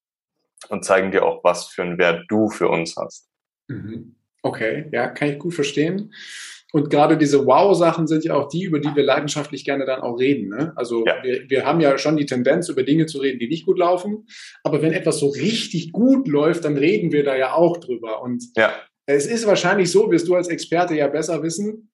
und 0.69 0.85
zeigen 0.85 1.11
dir 1.11 1.25
auch, 1.25 1.43
was 1.43 1.67
für 1.67 1.83
einen 1.83 1.97
Wert 1.97 2.23
du 2.29 2.49
für 2.49 2.69
uns 2.69 2.95
hast. 2.95 3.27
Mhm. 3.67 4.15
Okay, 4.41 4.87
ja, 4.93 5.09
kann 5.09 5.27
ich 5.27 5.39
gut 5.39 5.53
verstehen. 5.53 6.13
Und 6.73 6.89
gerade 6.89 7.17
diese 7.17 7.45
Wow-Sachen 7.45 8.07
sind 8.07 8.25
ja 8.25 8.35
auch 8.35 8.49
die, 8.49 8.63
über 8.63 8.79
die 8.79 8.93
wir 8.93 9.03
leidenschaftlich 9.03 9.63
gerne 9.63 9.85
dann 9.85 10.01
auch 10.01 10.19
reden. 10.19 10.49
Ne? 10.49 10.73
Also 10.75 11.05
ja. 11.05 11.15
wir, 11.23 11.49
wir 11.49 11.65
haben 11.65 11.79
ja 11.79 11.97
schon 11.97 12.17
die 12.17 12.25
Tendenz, 12.25 12.67
über 12.67 12.83
Dinge 12.83 13.05
zu 13.05 13.19
reden, 13.19 13.39
die 13.39 13.47
nicht 13.47 13.65
gut 13.65 13.79
laufen. 13.79 14.27
Aber 14.63 14.81
wenn 14.81 14.91
etwas 14.91 15.19
so 15.19 15.29
richtig 15.29 15.93
gut 15.93 16.27
läuft, 16.27 16.65
dann 16.65 16.77
reden 16.77 17.11
wir 17.11 17.23
da 17.23 17.37
ja 17.37 17.53
auch 17.53 17.77
drüber. 17.77 18.21
Und 18.21 18.43
ja. 18.57 18.73
es 19.05 19.25
ist 19.27 19.47
wahrscheinlich 19.47 19.89
so, 19.91 20.11
wirst 20.11 20.27
du 20.27 20.35
als 20.35 20.49
Experte 20.49 20.93
ja 20.95 21.07
besser 21.07 21.41
wissen, 21.41 21.89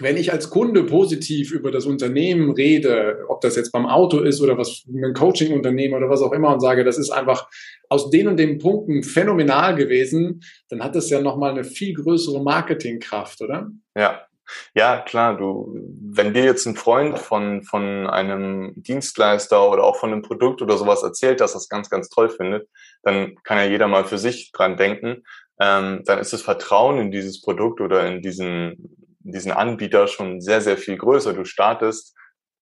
wenn 0.00 0.16
ich 0.16 0.32
als 0.32 0.50
Kunde 0.50 0.84
positiv 0.84 1.52
über 1.52 1.70
das 1.70 1.86
Unternehmen 1.86 2.50
rede, 2.50 3.24
ob 3.28 3.40
das 3.40 3.56
jetzt 3.56 3.72
beim 3.72 3.86
Auto 3.86 4.20
ist 4.20 4.40
oder 4.40 4.56
was 4.56 4.84
ein 4.86 5.14
Coaching-Unternehmen 5.14 5.94
oder 5.94 6.08
was 6.08 6.22
auch 6.22 6.32
immer 6.32 6.52
und 6.52 6.60
sage, 6.60 6.84
das 6.84 6.98
ist 6.98 7.10
einfach 7.10 7.48
aus 7.88 8.10
den 8.10 8.28
und 8.28 8.36
den 8.36 8.58
Punkten 8.58 9.02
phänomenal 9.02 9.74
gewesen, 9.74 10.42
dann 10.68 10.82
hat 10.82 10.94
das 10.94 11.10
ja 11.10 11.20
nochmal 11.20 11.50
eine 11.50 11.64
viel 11.64 11.94
größere 11.94 12.42
Marketingkraft, 12.42 13.40
oder? 13.40 13.70
Ja. 13.96 14.22
Ja, 14.74 15.02
klar, 15.02 15.36
du, 15.36 15.76
wenn 16.00 16.32
dir 16.32 16.42
jetzt 16.42 16.66
ein 16.66 16.74
Freund 16.74 17.18
von, 17.18 17.62
von 17.64 18.06
einem 18.06 18.72
Dienstleister 18.76 19.70
oder 19.70 19.84
auch 19.84 19.96
von 19.96 20.10
einem 20.10 20.22
Produkt 20.22 20.62
oder 20.62 20.78
sowas 20.78 21.02
erzählt, 21.02 21.42
dass 21.42 21.54
es 21.54 21.68
ganz, 21.68 21.90
ganz 21.90 22.08
toll 22.08 22.30
findet, 22.30 22.66
dann 23.02 23.34
kann 23.44 23.58
ja 23.58 23.64
jeder 23.64 23.88
mal 23.88 24.06
für 24.06 24.16
sich 24.16 24.50
dran 24.52 24.78
denken. 24.78 25.22
Ähm, 25.60 26.02
dann 26.06 26.18
ist 26.18 26.32
das 26.32 26.40
Vertrauen 26.40 26.98
in 26.98 27.10
dieses 27.10 27.42
Produkt 27.42 27.82
oder 27.82 28.06
in 28.06 28.22
diesen 28.22 28.97
diesen 29.32 29.52
Anbieter 29.52 30.06
schon 30.06 30.40
sehr, 30.40 30.60
sehr 30.60 30.76
viel 30.76 30.96
größer. 30.96 31.32
Du 31.32 31.44
startest, 31.44 32.14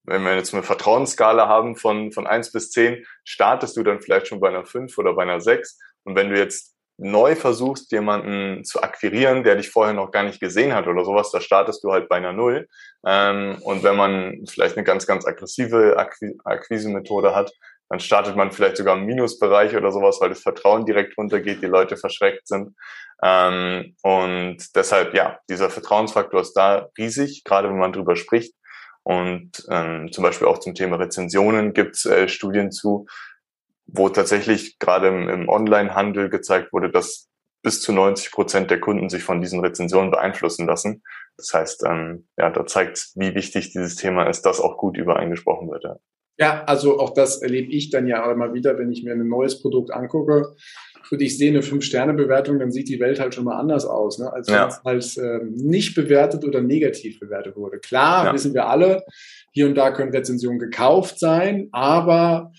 wenn 0.05 0.25
wir 0.25 0.37
jetzt 0.37 0.55
eine 0.55 0.63
Vertrauensskala 0.63 1.49
haben 1.49 1.77
von, 1.77 2.13
von 2.13 2.27
eins 2.27 2.53
bis 2.53 2.71
zehn, 2.71 3.05
startest 3.25 3.77
du 3.77 3.83
dann 3.83 4.01
vielleicht 4.01 4.29
schon 4.29 4.41
bei 4.41 4.49
einer 4.49 4.65
fünf 4.65 4.97
oder 4.99 5.15
bei 5.15 5.23
einer 5.23 5.41
sechs. 5.41 5.79
Und 6.05 6.17
wenn 6.17 6.31
du 6.31 6.39
jetzt 6.39 6.77
neu 6.99 7.37
versuchst, 7.37 7.93
jemanden 7.93 8.65
zu 8.65 8.83
akquirieren, 8.83 9.45
der 9.45 9.57
dich 9.57 9.71
vorher 9.71 9.95
noch 9.95 10.11
gar 10.11 10.23
nicht 10.23 10.41
gesehen 10.41 10.75
hat 10.75 10.87
oder 10.87 11.05
sowas, 11.05 11.31
da 11.31 11.41
startest 11.41 11.85
du 11.85 11.93
halt 11.93 12.09
bei 12.09 12.17
einer 12.17 12.33
Null. 12.33 12.69
Ähm, 13.07 13.59
und 13.63 13.83
wenn 13.83 13.97
man 13.97 14.45
vielleicht 14.49 14.77
eine 14.77 14.85
ganz, 14.85 15.07
ganz 15.07 15.27
aggressive 15.27 15.97
Akquise-Methode 16.45 17.35
hat, 17.35 17.53
dann 17.89 18.01
startet 18.01 18.37
man 18.37 18.53
vielleicht 18.53 18.77
sogar 18.77 18.97
im 18.97 19.05
Minusbereich 19.05 19.77
oder 19.77 19.93
sowas, 19.93 20.19
weil 20.21 20.31
das 20.31 20.43
Vertrauen 20.43 20.85
direkt 20.85 21.17
runtergeht, 21.17 21.63
die 21.63 21.67
Leute 21.67 21.97
verschreckt 21.97 22.49
sind. 22.49 22.75
Ähm, 23.23 23.95
und 24.03 24.59
deshalb, 24.75 25.15
ja, 25.15 25.39
dieser 25.49 25.71
Vertrauensfaktor 25.71 26.41
ist 26.41 26.55
da 26.55 26.89
riesig, 26.99 27.45
gerade 27.45 27.69
wenn 27.69 27.79
man 27.79 27.93
drüber 27.93 28.17
spricht. 28.17 28.55
Und 29.03 29.65
ähm, 29.71 30.11
zum 30.11 30.25
Beispiel 30.25 30.49
auch 30.49 30.59
zum 30.59 30.75
Thema 30.75 30.97
Rezensionen 30.97 31.75
gibt 31.75 31.95
es 31.95 32.07
äh, 32.07 32.29
Studien 32.29 32.73
zu, 32.73 33.07
wo 33.87 34.09
tatsächlich 34.09 34.81
gerade 34.81 35.09
im, 35.09 35.29
im 35.29 35.49
Online-Handel 35.49 36.29
gezeigt 36.29 36.73
wurde, 36.73 36.91
dass 36.91 37.29
bis 37.63 37.81
zu 37.81 37.93
90 37.93 38.33
Prozent 38.33 38.71
der 38.71 38.81
Kunden 38.81 39.09
sich 39.09 39.23
von 39.23 39.41
diesen 39.41 39.61
Rezensionen 39.61 40.11
beeinflussen 40.11 40.67
lassen. 40.67 41.03
Das 41.37 41.53
heißt, 41.55 41.85
ähm, 41.85 42.29
ja, 42.37 42.51
da 42.51 42.67
zeigt, 42.67 43.11
wie 43.15 43.35
wichtig 43.35 43.73
dieses 43.73 43.97
Thema 43.97 44.25
ist, 44.29 44.43
dass 44.43 44.61
auch 44.61 44.77
gut 44.77 44.97
übereingesprochen 44.97 45.71
wird. 45.71 45.85
Ja. 45.85 45.97
Ja, 46.39 46.65
also 46.65 46.99
auch 46.99 47.15
das 47.15 47.41
erlebe 47.41 47.73
ich 47.73 47.91
dann 47.91 48.07
ja 48.07 48.31
immer 48.31 48.53
wieder, 48.53 48.79
wenn 48.79 48.93
ich 48.93 49.03
mir 49.03 49.13
ein 49.13 49.27
neues 49.27 49.61
Produkt 49.61 49.91
angucke 49.91 50.55
und 51.11 51.23
ich 51.23 51.39
sehe 51.39 51.51
eine 51.51 51.63
Fünf-Sterne-Bewertung, 51.63 52.59
dann 52.59 52.73
sieht 52.73 52.89
die 52.89 53.01
Welt 53.01 53.21
halt 53.21 53.35
schon 53.35 53.45
mal 53.45 53.59
anders 53.59 53.87
aus, 53.87 54.19
ne? 54.19 54.33
als 54.33 54.49
ja. 54.49 54.69
wenn 54.85 54.99
es 54.99 55.17
halt 55.17 55.43
äh, 55.43 55.45
nicht 55.45 55.95
bewertet 55.95 56.45
oder 56.45 56.61
negativ 56.61 57.21
bewertet 57.21 57.57
wurde. 57.57 57.79
Klar, 57.79 58.27
ja. 58.27 58.35
wissen 58.35 58.55
wir 58.55 58.67
alle, 58.67 59.05
hier 59.53 59.67
und 59.67 59.77
da 59.77 59.91
können 59.93 60.13
Rezensionen 60.13 60.59
gekauft 60.59 61.19
sein, 61.19 61.69
aber 61.73 62.53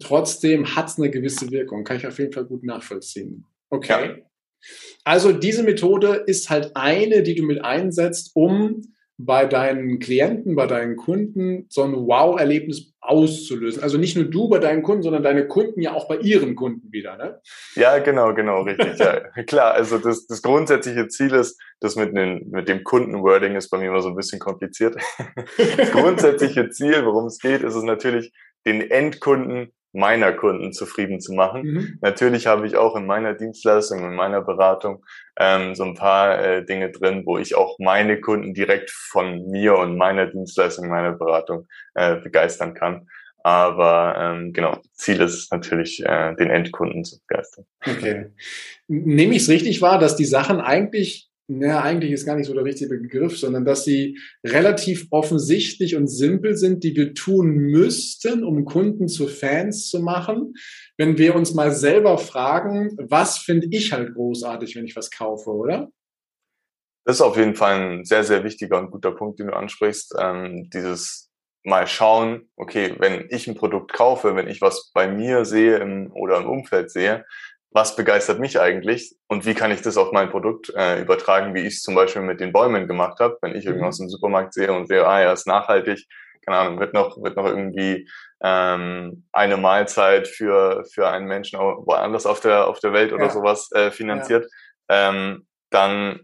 trotzdem 0.00 0.76
hat 0.76 0.88
es 0.88 0.98
eine 0.98 1.10
gewisse 1.10 1.50
Wirkung. 1.50 1.84
Kann 1.84 1.96
ich 1.96 2.06
auf 2.06 2.18
jeden 2.18 2.32
Fall 2.32 2.44
gut 2.44 2.62
nachvollziehen. 2.62 3.44
Okay. 3.70 4.18
Ja. 4.18 4.24
Also 5.04 5.32
diese 5.32 5.62
Methode 5.62 6.24
ist 6.26 6.50
halt 6.50 6.72
eine, 6.74 7.22
die 7.22 7.34
du 7.34 7.44
mit 7.44 7.64
einsetzt, 7.64 8.32
um 8.34 8.82
bei 9.20 9.46
deinen 9.46 9.98
Klienten, 9.98 10.54
bei 10.54 10.68
deinen 10.68 10.94
Kunden 10.94 11.66
so 11.68 11.82
ein 11.82 11.92
Wow-Erlebnis 11.92 12.94
auszulösen. 13.00 13.82
Also 13.82 13.98
nicht 13.98 14.16
nur 14.16 14.26
du 14.26 14.48
bei 14.48 14.60
deinen 14.60 14.82
Kunden, 14.82 15.02
sondern 15.02 15.24
deine 15.24 15.48
Kunden 15.48 15.82
ja 15.82 15.92
auch 15.92 16.06
bei 16.06 16.18
ihren 16.18 16.54
Kunden 16.54 16.92
wieder, 16.92 17.16
ne? 17.16 17.40
Ja, 17.74 17.98
genau, 17.98 18.32
genau, 18.32 18.62
richtig. 18.62 18.96
ja. 18.98 19.20
Klar, 19.46 19.74
also 19.74 19.98
das, 19.98 20.28
das 20.28 20.40
grundsätzliche 20.40 21.08
Ziel 21.08 21.34
ist, 21.34 21.60
das 21.80 21.96
mit, 21.96 22.16
den, 22.16 22.48
mit 22.50 22.68
dem 22.68 22.84
Kundenwording 22.84 23.56
ist 23.56 23.70
bei 23.70 23.78
mir 23.78 23.88
immer 23.88 24.02
so 24.02 24.08
ein 24.08 24.16
bisschen 24.16 24.38
kompliziert. 24.38 24.96
Das 25.76 25.90
grundsätzliche 25.90 26.70
Ziel, 26.70 27.04
worum 27.04 27.26
es 27.26 27.38
geht, 27.38 27.62
ist 27.62 27.74
es 27.74 27.82
natürlich, 27.82 28.32
den 28.66 28.80
Endkunden 28.80 29.72
meiner 29.92 30.32
Kunden 30.32 30.72
zufrieden 30.72 31.20
zu 31.20 31.32
machen. 31.32 31.62
Mhm. 31.62 31.98
Natürlich 32.00 32.46
habe 32.46 32.66
ich 32.66 32.76
auch 32.76 32.96
in 32.96 33.06
meiner 33.06 33.34
Dienstleistung, 33.34 34.04
in 34.04 34.14
meiner 34.14 34.42
Beratung 34.42 35.04
ähm, 35.38 35.74
so 35.74 35.84
ein 35.84 35.94
paar 35.94 36.38
äh, 36.42 36.64
Dinge 36.64 36.90
drin, 36.90 37.22
wo 37.24 37.38
ich 37.38 37.54
auch 37.54 37.78
meine 37.78 38.20
Kunden 38.20 38.54
direkt 38.54 38.90
von 38.90 39.46
mir 39.50 39.76
und 39.76 39.96
meiner 39.96 40.26
Dienstleistung, 40.26 40.88
meiner 40.88 41.12
Beratung 41.12 41.66
äh, 41.94 42.16
begeistern 42.16 42.74
kann. 42.74 43.08
Aber 43.42 44.16
ähm, 44.18 44.52
genau, 44.52 44.78
Ziel 44.92 45.20
ist 45.20 45.50
natürlich, 45.52 46.04
äh, 46.04 46.34
den 46.34 46.50
Endkunden 46.50 47.04
zu 47.04 47.18
begeistern. 47.26 47.64
Okay. 47.86 48.26
Nehme 48.88 49.34
ich 49.34 49.42
es 49.42 49.48
richtig 49.48 49.80
wahr, 49.80 49.98
dass 49.98 50.16
die 50.16 50.24
Sachen 50.24 50.60
eigentlich 50.60 51.27
ja, 51.48 51.82
eigentlich 51.82 52.12
ist 52.12 52.26
gar 52.26 52.36
nicht 52.36 52.46
so 52.46 52.52
der 52.52 52.64
richtige 52.64 52.90
Begriff, 52.90 53.38
sondern 53.38 53.64
dass 53.64 53.84
sie 53.84 54.18
relativ 54.44 55.06
offensichtlich 55.10 55.96
und 55.96 56.06
simpel 56.06 56.56
sind, 56.56 56.84
die 56.84 56.94
wir 56.94 57.14
tun 57.14 57.56
müssten, 57.56 58.44
um 58.44 58.66
Kunden 58.66 59.08
zu 59.08 59.28
Fans 59.28 59.88
zu 59.88 60.00
machen. 60.00 60.54
Wenn 60.98 61.16
wir 61.16 61.34
uns 61.34 61.54
mal 61.54 61.72
selber 61.72 62.18
fragen, 62.18 62.94
was 62.98 63.38
finde 63.38 63.68
ich 63.70 63.92
halt 63.92 64.14
großartig, 64.14 64.76
wenn 64.76 64.84
ich 64.84 64.94
was 64.94 65.10
kaufe, 65.10 65.50
oder? 65.50 65.88
Das 67.06 67.16
ist 67.16 67.22
auf 67.22 67.38
jeden 67.38 67.54
Fall 67.54 67.80
ein 67.80 68.04
sehr, 68.04 68.24
sehr 68.24 68.44
wichtiger 68.44 68.78
und 68.78 68.90
guter 68.90 69.12
Punkt, 69.12 69.38
den 69.38 69.46
du 69.46 69.56
ansprichst. 69.56 70.16
Ähm, 70.20 70.68
dieses 70.70 71.30
mal 71.64 71.86
schauen, 71.86 72.50
okay, 72.56 72.94
wenn 72.98 73.26
ich 73.30 73.48
ein 73.48 73.54
Produkt 73.54 73.92
kaufe, 73.92 74.36
wenn 74.36 74.48
ich 74.48 74.60
was 74.60 74.90
bei 74.92 75.08
mir 75.08 75.46
sehe 75.46 75.78
im, 75.78 76.12
oder 76.12 76.36
im 76.36 76.46
Umfeld 76.46 76.90
sehe, 76.90 77.24
was 77.70 77.96
begeistert 77.96 78.40
mich 78.40 78.58
eigentlich 78.60 79.14
und 79.28 79.44
wie 79.44 79.54
kann 79.54 79.70
ich 79.70 79.82
das 79.82 79.96
auf 79.96 80.12
mein 80.12 80.30
Produkt 80.30 80.72
äh, 80.74 81.00
übertragen, 81.00 81.54
wie 81.54 81.66
ich 81.66 81.74
es 81.74 81.82
zum 81.82 81.94
Beispiel 81.94 82.22
mit 82.22 82.40
den 82.40 82.52
Bäumen 82.52 82.88
gemacht 82.88 83.20
habe, 83.20 83.36
wenn 83.42 83.54
ich 83.54 83.64
mhm. 83.64 83.72
irgendwas 83.72 84.00
im 84.00 84.08
Supermarkt 84.08 84.54
sehe 84.54 84.72
und 84.72 84.86
sehe, 84.86 85.06
ah 85.06 85.20
ja, 85.20 85.32
ist 85.32 85.46
nachhaltig, 85.46 86.06
keine 86.44 86.58
Ahnung, 86.58 86.80
wird 86.80 86.94
noch, 86.94 87.22
wird 87.22 87.36
noch 87.36 87.44
irgendwie 87.44 88.08
ähm, 88.42 89.26
eine 89.32 89.56
Mahlzeit 89.58 90.28
für, 90.28 90.84
für 90.92 91.08
einen 91.08 91.26
Menschen 91.26 91.58
woanders 91.58 92.24
auf 92.24 92.40
der, 92.40 92.68
auf 92.68 92.80
der 92.80 92.92
Welt 92.92 93.12
oder 93.12 93.24
ja. 93.24 93.30
sowas 93.30 93.70
äh, 93.72 93.90
finanziert, 93.90 94.46
ja. 94.88 95.10
ähm, 95.10 95.46
dann 95.70 96.20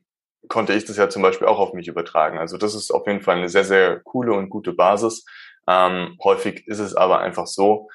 konnte 0.48 0.72
ich 0.72 0.84
das 0.84 0.96
ja 0.96 1.08
zum 1.08 1.22
Beispiel 1.22 1.46
auch 1.46 1.58
auf 1.58 1.72
mich 1.72 1.88
übertragen. 1.88 2.38
Also 2.38 2.56
das 2.56 2.74
ist 2.74 2.90
auf 2.90 3.06
jeden 3.06 3.20
Fall 3.20 3.36
eine 3.36 3.48
sehr, 3.48 3.64
sehr 3.64 4.00
coole 4.00 4.32
und 4.32 4.50
gute 4.50 4.72
Basis. 4.72 5.24
Ähm, 5.66 6.16
häufig 6.22 6.66
ist 6.66 6.78
es 6.78 6.94
aber 6.94 7.20
einfach 7.20 7.46
so, 7.46 7.88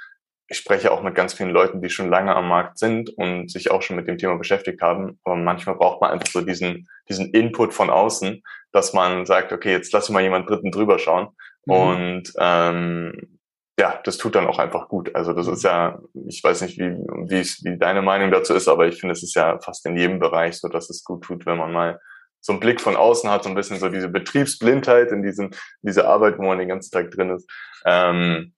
ich 0.49 0.57
spreche 0.57 0.91
auch 0.91 1.03
mit 1.03 1.13
ganz 1.13 1.33
vielen 1.33 1.51
Leuten, 1.51 1.79
die 1.81 1.91
schon 1.91 2.09
lange 2.09 2.35
am 2.35 2.47
Markt 2.47 2.79
sind 2.79 3.11
und 3.11 3.51
sich 3.51 3.69
auch 3.69 3.83
schon 3.83 3.95
mit 3.95 4.07
dem 4.07 4.17
Thema 4.17 4.35
beschäftigt 4.35 4.81
haben. 4.81 5.19
Aber 5.23 5.35
manchmal 5.35 5.75
braucht 5.75 6.01
man 6.01 6.09
einfach 6.09 6.27
so 6.27 6.41
diesen, 6.41 6.87
diesen 7.07 7.31
Input 7.31 7.71
von 7.71 7.91
außen, 7.91 8.41
dass 8.71 8.93
man 8.93 9.27
sagt, 9.27 9.53
okay, 9.53 9.71
jetzt 9.71 9.93
lass 9.93 10.09
mal 10.09 10.23
jemand 10.23 10.49
Dritten 10.49 10.71
drüber 10.71 10.97
schauen. 10.97 11.29
Mhm. 11.65 11.73
Und 11.73 12.33
ähm, 12.39 13.39
ja, 13.79 13.99
das 14.03 14.17
tut 14.17 14.35
dann 14.35 14.47
auch 14.47 14.57
einfach 14.57 14.89
gut. 14.89 15.15
Also 15.15 15.33
das 15.33 15.47
ist 15.47 15.63
ja, 15.63 15.99
ich 16.27 16.43
weiß 16.43 16.61
nicht, 16.61 16.79
wie, 16.79 16.97
wie, 17.29 17.41
wie 17.41 17.77
deine 17.77 18.01
Meinung 18.01 18.31
dazu 18.31 18.55
ist, 18.55 18.67
aber 18.67 18.87
ich 18.87 18.99
finde, 18.99 19.13
es 19.13 19.21
ist 19.21 19.35
ja 19.35 19.59
fast 19.59 19.85
in 19.85 19.95
jedem 19.95 20.19
Bereich 20.19 20.57
so, 20.57 20.67
dass 20.67 20.89
es 20.89 21.03
gut 21.03 21.23
tut, 21.23 21.45
wenn 21.45 21.59
man 21.59 21.71
mal 21.71 21.99
so 22.41 22.53
einen 22.53 22.59
Blick 22.59 22.81
von 22.81 22.95
außen 22.95 23.29
hat, 23.29 23.43
so 23.43 23.49
ein 23.49 23.55
bisschen 23.55 23.77
so 23.77 23.89
diese 23.89 24.09
Betriebsblindheit 24.09 25.11
in 25.11 25.21
diesem, 25.21 25.51
diese 25.83 26.07
Arbeit, 26.07 26.39
wo 26.39 26.43
man 26.43 26.57
den 26.57 26.69
ganzen 26.69 26.91
Tag 26.91 27.11
drin 27.11 27.29
ist. 27.29 27.47
Ähm, 27.85 28.53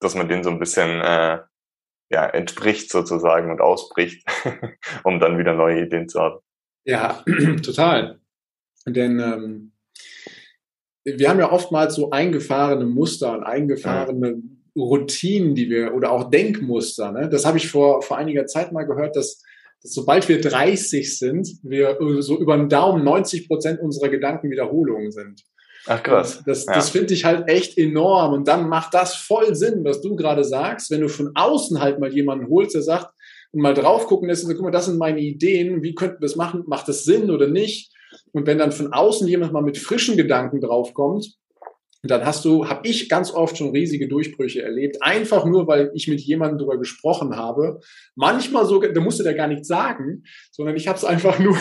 dass 0.00 0.14
man 0.14 0.28
den 0.28 0.44
so 0.44 0.50
ein 0.50 0.58
bisschen 0.58 1.00
äh, 1.00 1.38
ja, 2.10 2.26
entspricht 2.26 2.90
sozusagen 2.90 3.50
und 3.50 3.60
ausbricht, 3.60 4.26
um 5.04 5.20
dann 5.20 5.38
wieder 5.38 5.54
neue 5.54 5.84
Ideen 5.84 6.08
zu 6.08 6.20
haben. 6.20 6.38
Ja, 6.84 7.22
total. 7.62 8.20
Denn 8.86 9.20
ähm, 9.20 9.72
wir 11.04 11.28
haben 11.28 11.38
ja 11.38 11.52
oftmals 11.52 11.94
so 11.94 12.10
eingefahrene 12.10 12.86
Muster 12.86 13.32
und 13.32 13.44
eingefahrene 13.44 14.28
ja. 14.28 14.82
Routinen, 14.82 15.54
die 15.54 15.68
wir, 15.68 15.94
oder 15.94 16.12
auch 16.12 16.30
Denkmuster. 16.30 17.12
Ne? 17.12 17.28
Das 17.28 17.44
habe 17.44 17.58
ich 17.58 17.70
vor, 17.70 18.02
vor 18.02 18.16
einiger 18.16 18.46
Zeit 18.46 18.72
mal 18.72 18.84
gehört, 18.84 19.16
dass, 19.16 19.42
dass 19.82 19.92
sobald 19.92 20.28
wir 20.28 20.40
30 20.40 21.18
sind, 21.18 21.48
wir 21.62 21.98
so 22.20 22.38
über 22.38 22.56
den 22.56 22.68
Daumen 22.68 23.04
90 23.04 23.48
Prozent 23.48 23.80
unserer 23.80 24.08
Gedanken 24.08 24.50
Wiederholungen 24.50 25.10
sind. 25.10 25.42
Ach 25.88 26.02
krass. 26.02 26.42
Das, 26.44 26.66
ja. 26.66 26.74
das 26.74 26.90
finde 26.90 27.14
ich 27.14 27.24
halt 27.24 27.48
echt 27.48 27.78
enorm. 27.78 28.34
Und 28.34 28.46
dann 28.46 28.68
macht 28.68 28.94
das 28.94 29.14
voll 29.14 29.54
Sinn, 29.54 29.84
was 29.84 30.00
du 30.02 30.16
gerade 30.16 30.44
sagst, 30.44 30.90
wenn 30.90 31.00
du 31.00 31.08
von 31.08 31.32
außen 31.34 31.80
halt 31.80 31.98
mal 31.98 32.12
jemanden 32.12 32.48
holst, 32.48 32.74
der 32.74 32.82
sagt, 32.82 33.08
und 33.52 33.62
mal 33.62 33.74
drauf 33.74 34.06
gucken 34.06 34.28
lässt 34.28 34.44
und 34.44 34.48
sagt, 34.48 34.58
guck 34.58 34.66
mal, 34.66 34.70
das 34.70 34.86
sind 34.86 34.98
meine 34.98 35.20
Ideen, 35.20 35.82
wie 35.82 35.94
könnten 35.94 36.20
wir 36.20 36.26
das 36.26 36.36
machen, 36.36 36.64
macht 36.66 36.88
das 36.88 37.04
Sinn 37.04 37.30
oder 37.30 37.48
nicht? 37.48 37.90
Und 38.32 38.46
wenn 38.46 38.58
dann 38.58 38.72
von 38.72 38.92
außen 38.92 39.26
jemand 39.26 39.52
mal 39.52 39.62
mit 39.62 39.78
frischen 39.78 40.16
Gedanken 40.16 40.60
draufkommt, 40.60 41.34
dann 42.02 42.24
hast 42.24 42.44
du, 42.44 42.68
habe 42.68 42.86
ich 42.86 43.08
ganz 43.08 43.32
oft 43.32 43.56
schon 43.58 43.70
riesige 43.70 44.06
Durchbrüche 44.06 44.62
erlebt, 44.62 45.02
einfach 45.02 45.44
nur, 45.44 45.66
weil 45.66 45.90
ich 45.94 46.06
mit 46.06 46.20
jemandem 46.20 46.58
darüber 46.58 46.78
gesprochen 46.78 47.36
habe. 47.36 47.80
Manchmal 48.14 48.66
sogar, 48.66 48.92
da 48.92 49.00
musste 49.00 49.24
der 49.24 49.34
gar 49.34 49.48
nichts 49.48 49.66
sagen, 49.66 50.22
sondern 50.52 50.76
ich 50.76 50.86
habe 50.86 50.98
es 50.98 51.04
einfach 51.04 51.38
nur, 51.40 51.56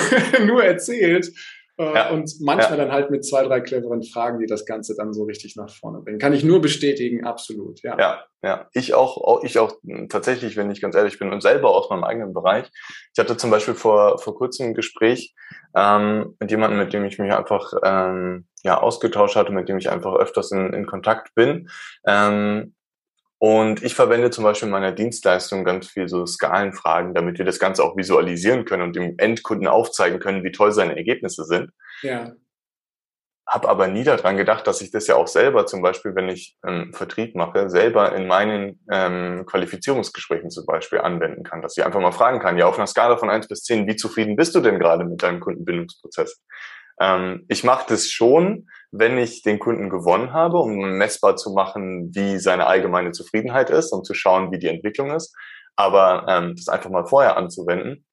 nur 0.46 0.64
erzählt 0.64 1.32
äh, 1.78 1.94
ja. 1.94 2.10
Und 2.10 2.32
manchmal 2.42 2.78
ja. 2.78 2.86
dann 2.86 2.92
halt 2.92 3.12
mit 3.12 3.24
zwei, 3.24 3.44
drei 3.44 3.62
cleveren 3.62 4.02
Fragen, 4.04 4.40
die 4.40 4.48
das 4.48 4.66
Ganze 4.66 4.96
dann 4.96 5.14
so 5.14 5.24
richtig 5.24 5.56
nach 5.56 5.70
vorne 5.70 6.02
bringen. 6.02 6.18
Kann 6.18 6.34
ich 6.34 6.44
nur 6.44 6.60
bestätigen, 6.60 7.26
absolut, 7.26 7.82
ja. 7.84 7.98
Ja, 8.00 8.24
ja. 8.44 8.68
Ich 8.74 8.96
auch, 8.96 9.18
auch, 9.18 9.44
ich 9.44 9.60
auch 9.60 9.74
tatsächlich, 10.10 10.58
wenn 10.58 10.72
ich 10.72 10.82
ganz 10.82 10.96
ehrlich 10.96 11.20
bin 11.20 11.32
und 11.32 11.42
selber 11.42 11.70
aus 11.70 11.90
meinem 11.90 12.04
eigenen 12.04 12.34
Bereich. 12.34 12.70
Ich 13.14 13.20
hatte 13.20 13.38
zum 13.38 13.52
Beispiel 13.52 13.76
vor, 13.76 14.18
vor 14.18 14.36
kurzem 14.36 14.68
ein 14.68 14.74
Gespräch 14.74 15.36
ähm, 15.76 16.36
mit 16.40 16.50
jemandem, 16.50 16.80
mit 16.80 16.94
dem 16.94 17.06
ich 17.06 17.20
mich 17.20 17.32
einfach 17.32 17.72
ähm, 17.84 18.48
ja, 18.64 18.82
ausgetauscht 18.82 19.36
hatte, 19.36 19.52
mit 19.52 19.70
dem 19.70 19.78
ich 19.78 19.92
einfach 19.92 20.16
öfters 20.16 20.52
in, 20.52 20.74
in 20.74 20.88
Kontakt 20.88 21.36
bin. 21.36 21.70
Ähm, 22.08 22.74
und 23.40 23.84
ich 23.84 23.94
verwende 23.94 24.32
zum 24.32 24.44
Beispiel 24.44 24.68
in 24.68 24.72
meiner 24.72 24.92
Dienstleistung 24.92 25.64
ganz 25.64 25.88
viel 25.88 26.08
so 26.08 26.26
Skalenfragen, 26.26 27.14
damit 27.14 27.38
wir 27.38 27.46
das 27.46 27.60
Ganze 27.60 27.84
auch 27.84 27.96
visualisieren 27.96 28.66
können 28.66 28.84
und 28.84 28.96
dem 28.96 29.16
Endkunden 29.18 29.68
aufzeigen 29.68 30.20
können, 30.20 30.44
wie 30.44 30.52
toll 30.52 30.72
seine 30.72 30.98
Ergebnisse 30.98 31.44
sind. 31.46 31.72
Ja. 32.02 32.34
Hab 33.46 33.66
aber 33.66 33.88
nie 33.88 34.04
daran 34.04 34.36
gedacht, 34.38 34.66
dass 34.68 34.82
ich 34.82 34.92
das 34.92 35.08
ja 35.08 35.16
auch 35.16 35.28
selber, 35.28 35.68
zum 35.68 35.82
Beispiel, 35.82 36.16
wenn 36.16 36.28
ich 36.28 36.58
ähm, 36.68 36.92
Vertrieb 36.94 37.34
mache, 37.36 37.70
selber 37.70 38.14
in 38.14 38.28
meinen 38.28 38.84
ähm, 38.92 39.46
Qualifizierungsgesprächen 39.46 40.50
zum 40.50 40.66
Beispiel 40.66 41.00
anwenden 41.00 41.44
kann. 41.44 41.62
Dass 41.62 41.78
ich 41.78 41.86
einfach 41.86 42.02
mal 42.02 42.12
fragen 42.12 42.40
kann, 42.40 42.58
ja, 42.58 42.66
auf 42.66 42.78
einer 42.78 42.88
Skala 42.88 43.18
von 43.18 43.30
eins 43.30 43.48
bis 43.48 43.64
zehn, 43.64 43.88
wie 43.88 43.96
zufrieden 43.96 44.36
bist 44.36 44.54
du 44.56 44.60
denn 44.60 44.80
gerade 44.80 45.06
mit 45.06 45.24
deinem 45.24 45.40
Kundenbindungsprozess? 45.40 46.42
Ähm, 47.00 47.46
ich 47.48 47.64
mache 47.64 47.86
das 47.90 48.10
schon, 48.10 48.68
wenn 48.92 49.18
ich 49.18 49.44
den 49.44 49.60
Kunden 49.60 49.90
gewonnen 49.90 50.34
habe, 50.34 50.58
um 50.58 50.98
messbar 50.98 51.36
zu 51.36 51.52
machen, 51.52 52.12
wie 52.14 52.40
seine 52.40 52.68
allgemeine 52.68 53.12
Zufriedenheit 53.12 53.70
ist, 53.70 53.92
um 53.92 54.04
zu 54.04 54.14
schauen, 54.14 54.52
wie 54.52 54.60
die 54.60 54.68
Entwicklung 54.68 55.12
ist. 55.12 55.36
Aber 55.76 56.26
ähm, 56.28 56.56
das 56.56 56.70
einfach 56.70 56.90
mal 56.90 57.06
vorher 57.06 57.38
anzuwenden, 57.38 58.06